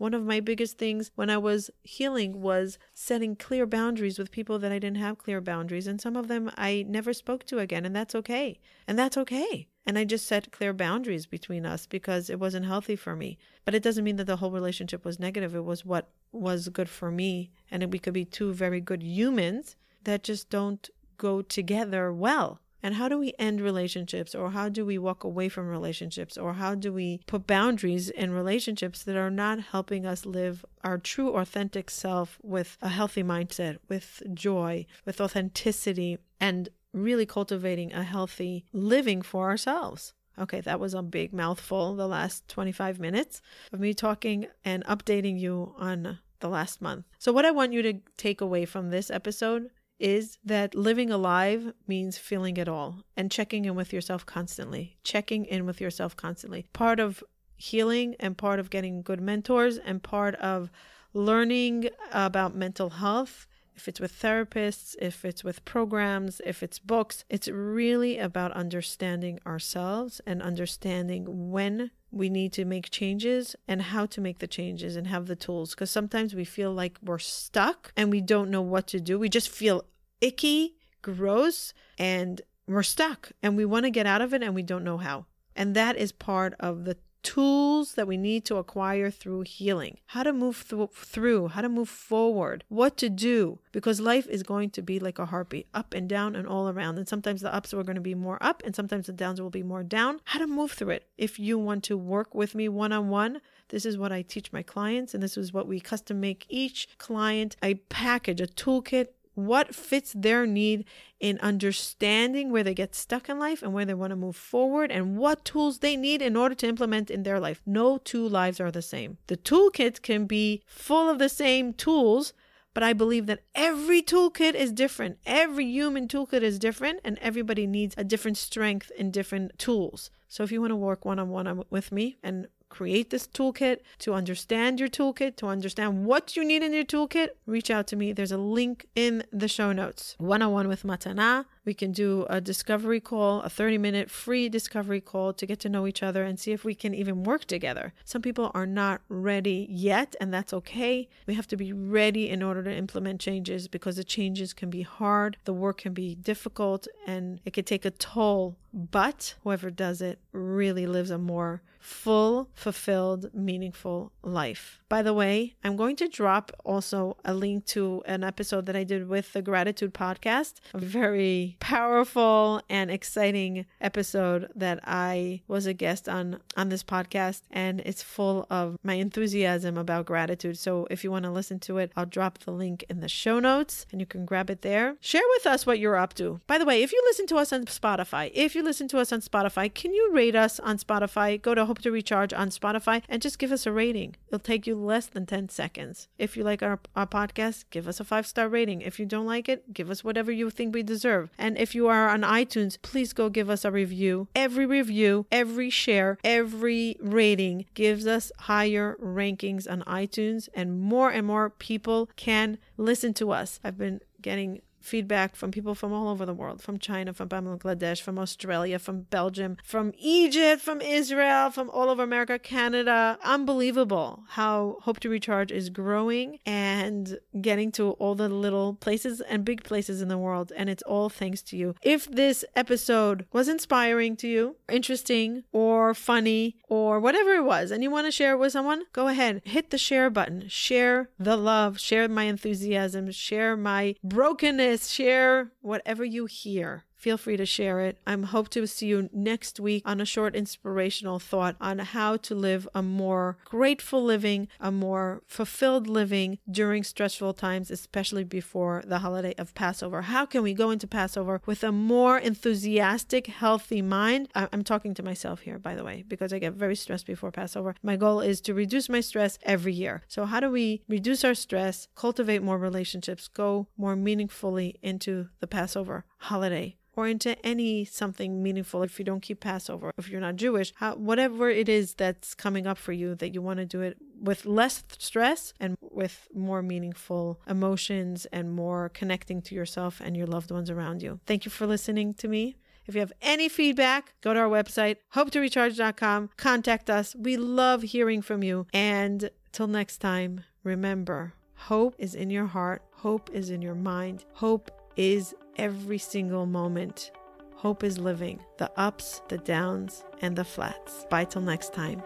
One 0.00 0.14
of 0.14 0.24
my 0.24 0.40
biggest 0.40 0.78
things 0.78 1.10
when 1.14 1.28
I 1.28 1.36
was 1.36 1.70
healing 1.82 2.40
was 2.40 2.78
setting 2.94 3.36
clear 3.36 3.66
boundaries 3.66 4.18
with 4.18 4.30
people 4.30 4.58
that 4.60 4.72
I 4.72 4.78
didn't 4.78 4.96
have 4.96 5.18
clear 5.18 5.42
boundaries. 5.42 5.86
And 5.86 6.00
some 6.00 6.16
of 6.16 6.26
them 6.26 6.50
I 6.56 6.86
never 6.88 7.12
spoke 7.12 7.44
to 7.44 7.58
again, 7.58 7.84
and 7.84 7.94
that's 7.94 8.14
okay. 8.14 8.60
And 8.88 8.98
that's 8.98 9.18
okay. 9.18 9.68
And 9.84 9.98
I 9.98 10.04
just 10.04 10.26
set 10.26 10.52
clear 10.52 10.72
boundaries 10.72 11.26
between 11.26 11.66
us 11.66 11.84
because 11.84 12.30
it 12.30 12.40
wasn't 12.40 12.64
healthy 12.64 12.96
for 12.96 13.14
me. 13.14 13.36
But 13.66 13.74
it 13.74 13.82
doesn't 13.82 14.04
mean 14.04 14.16
that 14.16 14.24
the 14.26 14.36
whole 14.36 14.50
relationship 14.50 15.04
was 15.04 15.20
negative. 15.20 15.54
It 15.54 15.66
was 15.66 15.84
what 15.84 16.08
was 16.32 16.70
good 16.70 16.88
for 16.88 17.10
me. 17.10 17.50
And 17.70 17.92
we 17.92 17.98
could 17.98 18.14
be 18.14 18.24
two 18.24 18.54
very 18.54 18.80
good 18.80 19.02
humans 19.02 19.76
that 20.04 20.22
just 20.22 20.48
don't 20.48 20.88
go 21.20 21.42
together 21.42 22.12
well. 22.12 22.60
And 22.82 22.94
how 22.94 23.08
do 23.08 23.18
we 23.18 23.34
end 23.38 23.60
relationships 23.60 24.34
or 24.34 24.52
how 24.52 24.70
do 24.70 24.86
we 24.86 24.96
walk 24.96 25.22
away 25.22 25.50
from 25.50 25.68
relationships 25.68 26.38
or 26.38 26.54
how 26.54 26.74
do 26.74 26.92
we 26.94 27.20
put 27.26 27.46
boundaries 27.46 28.08
in 28.08 28.32
relationships 28.32 29.02
that 29.04 29.16
are 29.16 29.30
not 29.30 29.60
helping 29.60 30.06
us 30.06 30.24
live 30.24 30.64
our 30.82 30.96
true 30.96 31.36
authentic 31.36 31.90
self 31.90 32.38
with 32.42 32.78
a 32.80 32.88
healthy 32.88 33.22
mindset, 33.22 33.76
with 33.90 34.22
joy, 34.32 34.86
with 35.04 35.20
authenticity 35.20 36.16
and 36.40 36.70
really 36.94 37.26
cultivating 37.26 37.92
a 37.92 38.02
healthy 38.02 38.64
living 38.72 39.20
for 39.20 39.50
ourselves. 39.50 40.14
Okay, 40.38 40.62
that 40.62 40.80
was 40.80 40.94
a 40.94 41.02
big 41.02 41.34
mouthful 41.34 41.94
the 41.94 42.08
last 42.08 42.48
25 42.48 42.98
minutes 42.98 43.42
of 43.74 43.80
me 43.80 43.92
talking 43.92 44.46
and 44.64 44.82
updating 44.84 45.38
you 45.38 45.74
on 45.76 46.18
the 46.38 46.48
last 46.48 46.80
month. 46.80 47.04
So, 47.18 47.30
what 47.30 47.44
I 47.44 47.50
want 47.50 47.74
you 47.74 47.82
to 47.82 47.94
take 48.16 48.40
away 48.40 48.64
from 48.64 48.88
this 48.88 49.10
episode 49.10 49.68
is 50.00 50.38
that 50.44 50.74
living 50.74 51.10
alive 51.10 51.72
means 51.86 52.18
feeling 52.18 52.56
it 52.56 52.68
all 52.68 53.04
and 53.16 53.30
checking 53.30 53.66
in 53.66 53.74
with 53.74 53.92
yourself 53.92 54.26
constantly. 54.26 54.96
Checking 55.04 55.44
in 55.44 55.66
with 55.66 55.80
yourself 55.80 56.16
constantly. 56.16 56.66
Part 56.72 56.98
of 56.98 57.22
healing 57.56 58.16
and 58.18 58.36
part 58.36 58.58
of 58.58 58.70
getting 58.70 59.02
good 59.02 59.20
mentors 59.20 59.76
and 59.76 60.02
part 60.02 60.34
of 60.36 60.70
learning 61.12 61.90
about 62.12 62.54
mental 62.54 62.90
health 62.90 63.46
if 63.80 63.88
it's 63.88 64.00
with 64.00 64.20
therapists, 64.20 64.94
if 65.00 65.24
it's 65.24 65.42
with 65.42 65.64
programs, 65.64 66.42
if 66.44 66.62
it's 66.62 66.78
books, 66.78 67.24
it's 67.30 67.48
really 67.48 68.18
about 68.18 68.52
understanding 68.52 69.40
ourselves 69.46 70.20
and 70.26 70.42
understanding 70.42 71.50
when 71.50 71.90
we 72.12 72.28
need 72.28 72.52
to 72.54 72.64
make 72.64 72.90
changes 72.90 73.54
and 73.68 73.82
how 73.82 74.06
to 74.06 74.20
make 74.20 74.38
the 74.38 74.46
changes 74.46 74.96
and 74.96 75.06
have 75.06 75.26
the 75.26 75.36
tools. 75.36 75.70
Because 75.70 75.90
sometimes 75.90 76.34
we 76.34 76.44
feel 76.44 76.72
like 76.72 76.98
we're 77.02 77.18
stuck 77.18 77.92
and 77.96 78.10
we 78.10 78.20
don't 78.20 78.50
know 78.50 78.62
what 78.62 78.86
to 78.88 79.00
do. 79.00 79.18
We 79.18 79.28
just 79.28 79.48
feel 79.48 79.84
icky, 80.20 80.76
gross, 81.02 81.72
and 81.98 82.40
we're 82.66 82.82
stuck 82.82 83.32
and 83.42 83.56
we 83.56 83.64
want 83.64 83.84
to 83.84 83.90
get 83.90 84.06
out 84.06 84.22
of 84.22 84.34
it 84.34 84.42
and 84.42 84.54
we 84.54 84.62
don't 84.62 84.84
know 84.84 84.98
how. 84.98 85.26
And 85.56 85.74
that 85.74 85.96
is 85.96 86.12
part 86.12 86.54
of 86.60 86.84
the 86.84 86.96
tools 87.22 87.94
that 87.94 88.06
we 88.06 88.16
need 88.16 88.44
to 88.46 88.56
acquire 88.56 89.10
through 89.10 89.42
healing, 89.42 89.98
how 90.06 90.22
to 90.22 90.32
move 90.32 90.68
th- 90.68 90.90
through, 90.92 91.48
how 91.48 91.60
to 91.60 91.68
move 91.68 91.88
forward, 91.88 92.64
what 92.68 92.96
to 92.98 93.08
do, 93.08 93.58
because 93.72 94.00
life 94.00 94.26
is 94.28 94.42
going 94.42 94.70
to 94.70 94.82
be 94.82 94.98
like 94.98 95.18
a 95.18 95.26
heartbeat, 95.26 95.66
up 95.74 95.94
and 95.94 96.08
down 96.08 96.34
and 96.34 96.46
all 96.46 96.68
around. 96.68 96.98
And 96.98 97.08
sometimes 97.08 97.40
the 97.40 97.54
ups 97.54 97.72
are 97.74 97.82
going 97.82 97.96
to 97.96 98.00
be 98.00 98.14
more 98.14 98.38
up, 98.40 98.62
and 98.64 98.74
sometimes 98.74 99.06
the 99.06 99.12
downs 99.12 99.40
will 99.40 99.50
be 99.50 99.62
more 99.62 99.82
down. 99.82 100.20
How 100.24 100.38
to 100.38 100.46
move 100.46 100.72
through 100.72 100.90
it. 100.90 101.08
If 101.18 101.38
you 101.38 101.58
want 101.58 101.84
to 101.84 101.96
work 101.96 102.34
with 102.34 102.54
me 102.54 102.68
one 102.68 102.92
on 102.92 103.08
one, 103.08 103.40
this 103.68 103.86
is 103.86 103.96
what 103.96 104.12
I 104.12 104.22
teach 104.22 104.52
my 104.52 104.62
clients, 104.62 105.14
and 105.14 105.22
this 105.22 105.36
is 105.36 105.52
what 105.52 105.68
we 105.68 105.80
custom 105.80 106.20
make 106.20 106.46
each 106.48 106.88
client 106.98 107.56
a 107.62 107.74
package, 107.74 108.40
a 108.40 108.46
toolkit 108.46 109.08
what 109.46 109.74
fits 109.74 110.12
their 110.16 110.46
need 110.46 110.84
in 111.18 111.38
understanding 111.40 112.50
where 112.50 112.62
they 112.62 112.74
get 112.74 112.94
stuck 112.94 113.28
in 113.28 113.38
life 113.38 113.62
and 113.62 113.72
where 113.72 113.84
they 113.84 113.94
want 113.94 114.10
to 114.10 114.16
move 114.16 114.36
forward 114.36 114.90
and 114.90 115.16
what 115.16 115.44
tools 115.44 115.78
they 115.78 115.96
need 115.96 116.22
in 116.22 116.36
order 116.36 116.54
to 116.54 116.68
implement 116.68 117.10
in 117.10 117.22
their 117.22 117.40
life. 117.40 117.60
No 117.66 117.98
two 117.98 118.26
lives 118.28 118.60
are 118.60 118.70
the 118.70 118.82
same. 118.82 119.18
The 119.26 119.36
toolkit 119.36 120.02
can 120.02 120.26
be 120.26 120.62
full 120.66 121.08
of 121.08 121.18
the 121.18 121.28
same 121.28 121.72
tools, 121.72 122.32
but 122.72 122.82
I 122.82 122.92
believe 122.92 123.26
that 123.26 123.42
every 123.54 124.02
toolkit 124.02 124.54
is 124.54 124.72
different. 124.72 125.18
Every 125.26 125.66
human 125.66 126.08
toolkit 126.08 126.42
is 126.42 126.58
different, 126.58 127.00
and 127.04 127.18
everybody 127.20 127.66
needs 127.66 127.94
a 127.98 128.04
different 128.04 128.36
strength 128.36 128.90
in 128.96 129.10
different 129.10 129.58
tools. 129.58 130.10
So 130.28 130.44
if 130.44 130.52
you 130.52 130.60
want 130.60 130.70
to 130.70 130.76
work 130.76 131.04
one 131.04 131.18
on 131.18 131.28
one 131.28 131.64
with 131.70 131.90
me 131.90 132.18
and 132.22 132.46
create 132.70 133.10
this 133.10 133.26
toolkit, 133.26 133.80
to 133.98 134.14
understand 134.14 134.80
your 134.80 134.88
toolkit, 134.88 135.36
to 135.36 135.46
understand 135.46 136.06
what 136.06 136.36
you 136.36 136.44
need 136.44 136.62
in 136.62 136.72
your 136.72 136.84
toolkit, 136.84 137.30
reach 137.44 137.70
out 137.70 137.86
to 137.88 137.96
me. 137.96 138.12
There's 138.12 138.32
a 138.32 138.38
link 138.38 138.86
in 138.94 139.24
the 139.32 139.48
show 139.48 139.72
notes. 139.72 140.14
One 140.18 140.40
on 140.40 140.52
one 140.52 140.68
with 140.68 140.84
Matana. 140.84 141.44
We 141.64 141.74
can 141.74 141.92
do 141.92 142.26
a 142.30 142.40
discovery 142.40 143.00
call, 143.00 143.42
a 143.42 143.50
30 143.50 143.76
minute 143.76 144.10
free 144.10 144.48
discovery 144.48 145.00
call 145.00 145.34
to 145.34 145.46
get 145.46 145.60
to 145.60 145.68
know 145.68 145.86
each 145.86 146.02
other 146.02 146.24
and 146.24 146.40
see 146.40 146.52
if 146.52 146.64
we 146.64 146.74
can 146.74 146.94
even 146.94 147.22
work 147.22 147.44
together. 147.44 147.92
Some 148.04 148.22
people 148.22 148.50
are 148.54 148.66
not 148.66 149.02
ready 149.08 149.66
yet, 149.68 150.16
and 150.20 150.32
that's 150.32 150.54
okay. 150.54 151.08
We 151.26 151.34
have 151.34 151.48
to 151.48 151.56
be 151.56 151.72
ready 151.72 152.30
in 152.30 152.42
order 152.42 152.62
to 152.62 152.74
implement 152.74 153.20
changes 153.20 153.68
because 153.68 153.96
the 153.96 154.04
changes 154.04 154.54
can 154.54 154.70
be 154.70 154.82
hard, 154.82 155.36
the 155.44 155.52
work 155.52 155.78
can 155.78 155.92
be 155.92 156.14
difficult, 156.14 156.88
and 157.06 157.40
it 157.44 157.52
can 157.52 157.64
take 157.64 157.84
a 157.84 157.90
toll. 157.90 158.56
But 158.72 159.34
whoever 159.42 159.70
does 159.70 160.00
it 160.00 160.20
really 160.32 160.86
lives 160.86 161.10
a 161.10 161.18
more 161.18 161.62
full, 161.80 162.48
fulfilled, 162.54 163.30
meaningful 163.34 164.12
life. 164.22 164.80
By 164.88 165.02
the 165.02 165.14
way, 165.14 165.54
I'm 165.64 165.76
going 165.76 165.96
to 165.96 166.08
drop 166.08 166.52
also 166.64 167.16
a 167.24 167.32
link 167.32 167.64
to 167.66 168.02
an 168.06 168.22
episode 168.24 168.66
that 168.66 168.76
I 168.76 168.84
did 168.84 169.08
with 169.08 169.32
the 169.32 169.42
Gratitude 169.42 169.94
Podcast, 169.94 170.54
a 170.74 170.78
very 170.78 171.56
powerful 171.60 172.60
and 172.68 172.90
exciting 172.90 173.66
episode 173.80 174.48
that 174.54 174.80
I 174.84 175.42
was 175.48 175.66
a 175.66 175.72
guest 175.72 176.08
on 176.08 176.40
on 176.56 176.68
this 176.68 176.82
podcast, 176.82 177.42
and 177.50 177.80
it's 177.80 178.02
full 178.02 178.46
of 178.50 178.78
my 178.82 178.94
enthusiasm 178.94 179.78
about 179.78 180.06
gratitude. 180.06 180.58
So 180.58 180.86
if 180.90 181.04
you 181.04 181.10
want 181.10 181.24
to 181.24 181.30
listen 181.30 181.58
to 181.60 181.78
it, 181.78 181.92
I'll 181.96 182.06
drop 182.06 182.38
the 182.38 182.50
link 182.50 182.84
in 182.90 183.00
the 183.00 183.08
show 183.08 183.40
notes 183.40 183.86
and 183.92 184.00
you 184.00 184.06
can 184.06 184.24
grab 184.24 184.50
it 184.50 184.62
there. 184.62 184.96
Share 185.00 185.22
with 185.36 185.46
us 185.46 185.64
what 185.66 185.78
you're 185.78 185.96
up 185.96 186.14
to. 186.14 186.40
By 186.46 186.58
the 186.58 186.64
way, 186.64 186.82
if 186.82 186.92
you 186.92 187.02
listen 187.06 187.26
to 187.28 187.36
us 187.36 187.52
on 187.52 187.64
Spotify, 187.64 188.30
if 188.34 188.54
you 188.54 188.62
listen 188.62 188.88
to 188.88 188.98
us 188.98 189.12
on 189.12 189.20
Spotify, 189.20 189.72
can 189.72 189.94
you 189.94 190.10
rate 190.12 190.34
us 190.34 190.60
on 190.60 190.78
Spotify? 190.78 191.40
Go 191.40 191.54
to 191.54 191.64
Hope 191.70 191.82
to 191.82 191.92
Recharge 191.92 192.32
on 192.32 192.50
Spotify 192.50 193.00
and 193.08 193.22
just 193.22 193.38
give 193.38 193.52
us 193.52 193.64
a 193.64 193.70
rating. 193.70 194.16
It'll 194.26 194.40
take 194.40 194.66
you 194.66 194.74
less 194.74 195.06
than 195.06 195.24
10 195.24 195.50
seconds. 195.50 196.08
If 196.18 196.36
you 196.36 196.42
like 196.42 196.64
our, 196.64 196.80
our 196.96 197.06
podcast, 197.06 197.62
give 197.70 197.86
us 197.86 198.00
a 198.00 198.04
five 198.04 198.26
star 198.26 198.48
rating. 198.48 198.80
If 198.80 198.98
you 198.98 199.06
don't 199.06 199.24
like 199.24 199.48
it, 199.48 199.72
give 199.72 199.88
us 199.88 200.02
whatever 200.02 200.32
you 200.32 200.50
think 200.50 200.74
we 200.74 200.82
deserve. 200.82 201.30
And 201.38 201.56
if 201.56 201.72
you 201.76 201.86
are 201.86 202.08
on 202.08 202.22
iTunes, 202.22 202.76
please 202.82 203.12
go 203.12 203.28
give 203.28 203.48
us 203.48 203.64
a 203.64 203.70
review. 203.70 204.26
Every 204.34 204.66
review, 204.66 205.26
every 205.30 205.70
share, 205.70 206.18
every 206.24 206.96
rating 206.98 207.66
gives 207.74 208.04
us 208.04 208.32
higher 208.36 208.96
rankings 209.00 209.70
on 209.70 209.82
iTunes, 209.82 210.48
and 210.52 210.80
more 210.80 211.10
and 211.10 211.24
more 211.24 211.50
people 211.50 212.10
can 212.16 212.58
listen 212.78 213.14
to 213.14 213.30
us. 213.30 213.60
I've 213.62 213.78
been 213.78 214.00
getting 214.20 214.60
feedback 214.80 215.36
from 215.36 215.50
people 215.50 215.74
from 215.74 215.92
all 215.92 216.08
over 216.08 216.26
the 216.26 216.34
world 216.34 216.62
from 216.62 216.78
China, 216.78 217.12
from 217.12 217.28
Bangladesh, 217.28 218.00
from 218.00 218.18
Australia, 218.18 218.78
from 218.78 219.02
Belgium, 219.02 219.56
from 219.62 219.92
Egypt, 219.98 220.62
from 220.62 220.80
Israel, 220.80 221.50
from 221.50 221.70
all 221.70 221.90
over 221.90 222.02
America, 222.02 222.38
Canada. 222.38 223.18
Unbelievable 223.22 224.24
how 224.30 224.78
Hope 224.82 225.00
to 225.00 225.08
Recharge 225.08 225.52
is 225.52 225.70
growing 225.70 226.38
and 226.46 227.18
getting 227.40 227.70
to 227.72 227.90
all 227.92 228.14
the 228.14 228.28
little 228.28 228.74
places 228.74 229.20
and 229.20 229.44
big 229.44 229.62
places 229.62 230.00
in 230.02 230.08
the 230.08 230.18
world. 230.18 230.52
And 230.56 230.68
it's 230.68 230.82
all 230.82 231.08
thanks 231.08 231.42
to 231.42 231.56
you. 231.56 231.74
If 231.82 232.10
this 232.10 232.44
episode 232.56 233.26
was 233.32 233.48
inspiring 233.48 234.16
to 234.16 234.28
you, 234.28 234.56
interesting, 234.68 235.44
or 235.52 235.94
funny, 235.94 236.56
or 236.68 237.00
whatever 237.00 237.34
it 237.34 237.44
was, 237.44 237.70
and 237.70 237.82
you 237.82 237.90
want 237.90 238.06
to 238.06 238.12
share 238.12 238.32
it 238.32 238.38
with 238.38 238.52
someone, 238.52 238.84
go 238.92 239.08
ahead, 239.08 239.42
hit 239.44 239.70
the 239.70 239.78
share 239.78 240.10
button, 240.10 240.48
share 240.48 241.10
the 241.18 241.36
love, 241.36 241.78
share 241.78 242.08
my 242.08 242.24
enthusiasm, 242.24 243.10
share 243.10 243.56
my 243.56 243.94
brokenness 244.02 244.69
share 244.78 245.52
whatever 245.60 246.04
you 246.04 246.26
hear 246.26 246.84
feel 247.00 247.16
free 247.16 247.36
to 247.38 247.46
share 247.46 247.80
it. 247.80 247.98
I'm 248.06 248.24
hope 248.24 248.50
to 248.50 248.66
see 248.66 248.86
you 248.86 249.08
next 249.12 249.58
week 249.58 249.82
on 249.86 250.00
a 250.00 250.04
short 250.04 250.36
inspirational 250.36 251.18
thought 251.18 251.56
on 251.60 251.78
how 251.78 252.18
to 252.18 252.34
live 252.34 252.68
a 252.74 252.82
more 252.82 253.38
grateful 253.44 254.04
living, 254.04 254.48
a 254.60 254.70
more 254.70 255.22
fulfilled 255.26 255.86
living 255.86 256.38
during 256.50 256.84
stressful 256.84 257.32
times, 257.34 257.70
especially 257.70 258.24
before 258.24 258.82
the 258.86 258.98
holiday 258.98 259.34
of 259.38 259.54
Passover. 259.54 260.02
How 260.02 260.26
can 260.26 260.42
we 260.42 260.52
go 260.52 260.70
into 260.70 260.86
Passover 260.86 261.40
with 261.46 261.64
a 261.64 261.72
more 261.72 262.18
enthusiastic, 262.18 263.28
healthy 263.28 263.80
mind? 263.80 264.28
I'm 264.34 264.62
talking 264.62 264.92
to 264.94 265.02
myself 265.02 265.40
here, 265.40 265.58
by 265.58 265.74
the 265.74 265.84
way, 265.84 266.04
because 266.06 266.32
I 266.34 266.38
get 266.38 266.52
very 266.52 266.76
stressed 266.76 267.06
before 267.06 267.32
Passover. 267.32 267.74
My 267.82 267.96
goal 267.96 268.20
is 268.20 268.42
to 268.42 268.52
reduce 268.52 268.90
my 268.90 269.00
stress 269.00 269.38
every 269.42 269.72
year. 269.72 270.02
So, 270.06 270.26
how 270.26 270.40
do 270.40 270.50
we 270.50 270.82
reduce 270.86 271.24
our 271.24 271.34
stress, 271.34 271.88
cultivate 271.94 272.42
more 272.42 272.58
relationships, 272.58 273.26
go 273.28 273.68
more 273.78 273.96
meaningfully 273.96 274.78
into 274.82 275.28
the 275.40 275.46
Passover 275.46 276.04
holiday? 276.20 276.76
or 276.96 277.06
into 277.06 277.38
any 277.46 277.84
something 277.84 278.42
meaningful 278.42 278.82
if 278.82 278.98
you 278.98 279.04
don't 279.04 279.20
keep 279.20 279.40
Passover, 279.40 279.92
if 279.96 280.08
you're 280.08 280.20
not 280.20 280.36
Jewish, 280.36 280.72
how, 280.76 280.96
whatever 280.96 281.48
it 281.48 281.68
is 281.68 281.94
that's 281.94 282.34
coming 282.34 282.66
up 282.66 282.78
for 282.78 282.92
you 282.92 283.14
that 283.14 283.32
you 283.32 283.40
want 283.40 283.58
to 283.58 283.64
do 283.64 283.80
it 283.80 283.96
with 284.20 284.44
less 284.44 284.84
stress 284.98 285.54
and 285.58 285.76
with 285.80 286.28
more 286.34 286.62
meaningful 286.62 287.40
emotions 287.46 288.26
and 288.26 288.52
more 288.52 288.90
connecting 288.90 289.40
to 289.42 289.54
yourself 289.54 290.00
and 290.04 290.16
your 290.16 290.26
loved 290.26 290.50
ones 290.50 290.68
around 290.68 291.02
you. 291.02 291.20
Thank 291.26 291.44
you 291.44 291.50
for 291.50 291.66
listening 291.66 292.14
to 292.14 292.28
me. 292.28 292.56
If 292.86 292.94
you 292.94 293.00
have 293.00 293.12
any 293.22 293.48
feedback, 293.48 294.14
go 294.20 294.34
to 294.34 294.40
our 294.40 294.48
website, 294.48 294.96
hopetorecharge.com, 295.14 296.30
contact 296.36 296.90
us. 296.90 297.14
We 297.14 297.36
love 297.36 297.82
hearing 297.82 298.20
from 298.20 298.42
you. 298.42 298.66
And 298.72 299.30
till 299.52 299.68
next 299.68 299.98
time, 299.98 300.44
remember, 300.64 301.34
hope 301.54 301.94
is 301.98 302.14
in 302.14 302.30
your 302.30 302.46
heart, 302.46 302.82
hope 302.92 303.30
is 303.32 303.50
in 303.50 303.62
your 303.62 303.74
mind, 303.74 304.24
hope 304.32 304.70
is 304.96 305.34
every 305.60 305.98
single 305.98 306.46
moment. 306.46 307.10
Hope 307.56 307.84
is 307.84 307.98
living 307.98 308.40
the 308.56 308.70
ups, 308.76 309.20
the 309.28 309.36
downs, 309.36 310.02
and 310.22 310.34
the 310.34 310.44
flats. 310.44 311.04
Bye 311.10 311.26
till 311.26 311.42
next 311.42 311.74
time. 311.74 312.02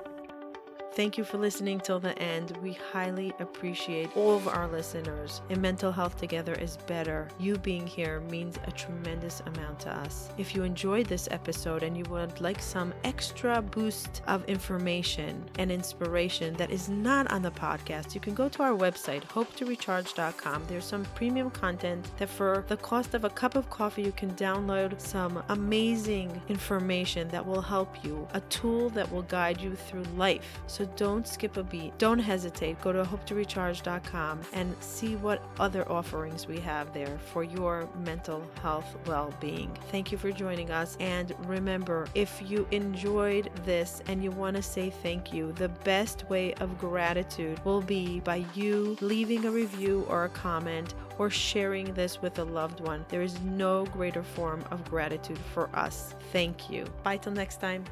Thank 0.95 1.19
you 1.19 1.25
for 1.25 1.39
listening 1.39 1.81
till 1.81 1.99
the 1.99 2.17
end. 2.21 2.57
We 2.63 2.79
highly 2.93 3.35
appreciate 3.41 4.17
all 4.17 4.37
of 4.37 4.47
our 4.47 4.69
listeners. 4.69 5.43
And 5.51 5.61
Mental 5.61 5.91
Health 5.91 6.17
Together 6.17 6.55
is 6.55 6.77
better. 6.87 7.27
You 7.41 7.59
being 7.59 7.85
here 7.85 8.21
means 8.31 8.61
a 8.65 8.71
tremendous 8.71 9.43
amount 9.47 9.81
to 9.81 9.91
us. 9.91 10.31
If 10.39 10.55
you 10.55 10.63
enjoyed 10.63 11.07
this 11.07 11.27
episode 11.33 11.83
and 11.83 11.99
you 11.99 12.05
would 12.11 12.41
like 12.41 12.61
some 12.61 12.95
extra 13.03 13.61
boost 13.61 14.23
of 14.29 14.45
information 14.45 15.45
and 15.59 15.73
inspiration 15.73 16.55
that 16.55 16.71
is 16.71 16.89
not 16.89 17.29
on 17.33 17.43
the 17.43 17.51
podcast, 17.51 18.15
you 18.15 18.21
can 18.21 18.35
go 18.35 18.49
to 18.51 18.63
our 18.63 18.79
website, 18.79 19.25
hopetorecharge.com. 19.25 20.63
There's 20.69 20.85
some 20.85 21.05
premium 21.17 21.51
content 21.51 22.09
that 22.19 22.29
for 22.29 22.65
the 22.69 22.77
cost 22.77 23.15
of 23.15 23.25
a 23.25 23.31
cup 23.31 23.57
of 23.57 23.69
coffee, 23.69 24.03
you 24.03 24.13
can 24.13 24.31
download 24.35 25.01
some 25.01 25.43
amazing 25.49 26.41
information 26.49 27.27
that 27.31 27.45
will 27.45 27.63
help 27.63 28.05
you, 28.05 28.29
a 28.33 28.41
tool 28.43 28.91
that 28.91 29.11
will 29.11 29.23
guide 29.23 29.61
you 29.61 29.75
through 29.75 30.05
life. 30.17 30.61
So 30.85 30.91
don't 30.97 31.27
skip 31.27 31.57
a 31.57 31.63
beat. 31.63 31.97
Don't 31.97 32.19
hesitate. 32.19 32.79
Go 32.83 32.93
to 32.93 33.05
hopetorecharge.com 33.05 34.41
and 34.53 34.77
see 34.81 35.17
what 35.17 35.43
other 35.59 35.91
offerings 35.91 36.47
we 36.47 36.61
have 36.61 36.93
there 36.93 37.19
for 37.33 37.43
your 37.43 37.89
mental 38.05 38.47
health 38.61 38.95
well 39.07 39.33
being. 39.41 39.75
Thank 39.91 40.13
you 40.13 40.19
for 40.19 40.31
joining 40.31 40.71
us. 40.71 40.99
And 41.01 41.35
remember, 41.47 42.07
if 42.15 42.43
you 42.45 42.69
enjoyed 42.71 43.51
this 43.65 44.03
and 44.09 44.23
you 44.23 44.31
want 44.31 44.57
to 44.57 44.63
say 44.63 44.91
thank 44.91 45.33
you, 45.33 45.53
the 45.53 45.71
best 45.71 46.29
way 46.29 46.53
of 46.55 46.79
gratitude 46.79 47.65
will 47.65 47.81
be 47.81 48.21
by 48.21 48.45
you 48.55 48.99
leaving 49.01 49.47
a 49.47 49.51
review 49.51 50.05
or 50.11 50.25
a 50.25 50.29
comment 50.29 50.93
or 51.17 51.31
sharing 51.31 51.95
this 51.95 52.21
with 52.21 52.39
a 52.41 52.45
loved 52.45 52.81
one. 52.81 53.07
There 53.09 53.23
is 53.23 53.41
no 53.41 53.87
greater 53.87 54.23
form 54.23 54.63
of 54.71 54.85
gratitude 54.91 55.39
for 55.55 55.71
us. 55.75 56.15
Thank 56.31 56.69
you. 56.69 56.85
Bye 57.03 57.17
till 57.17 57.33
next 57.33 57.59
time. 57.59 57.85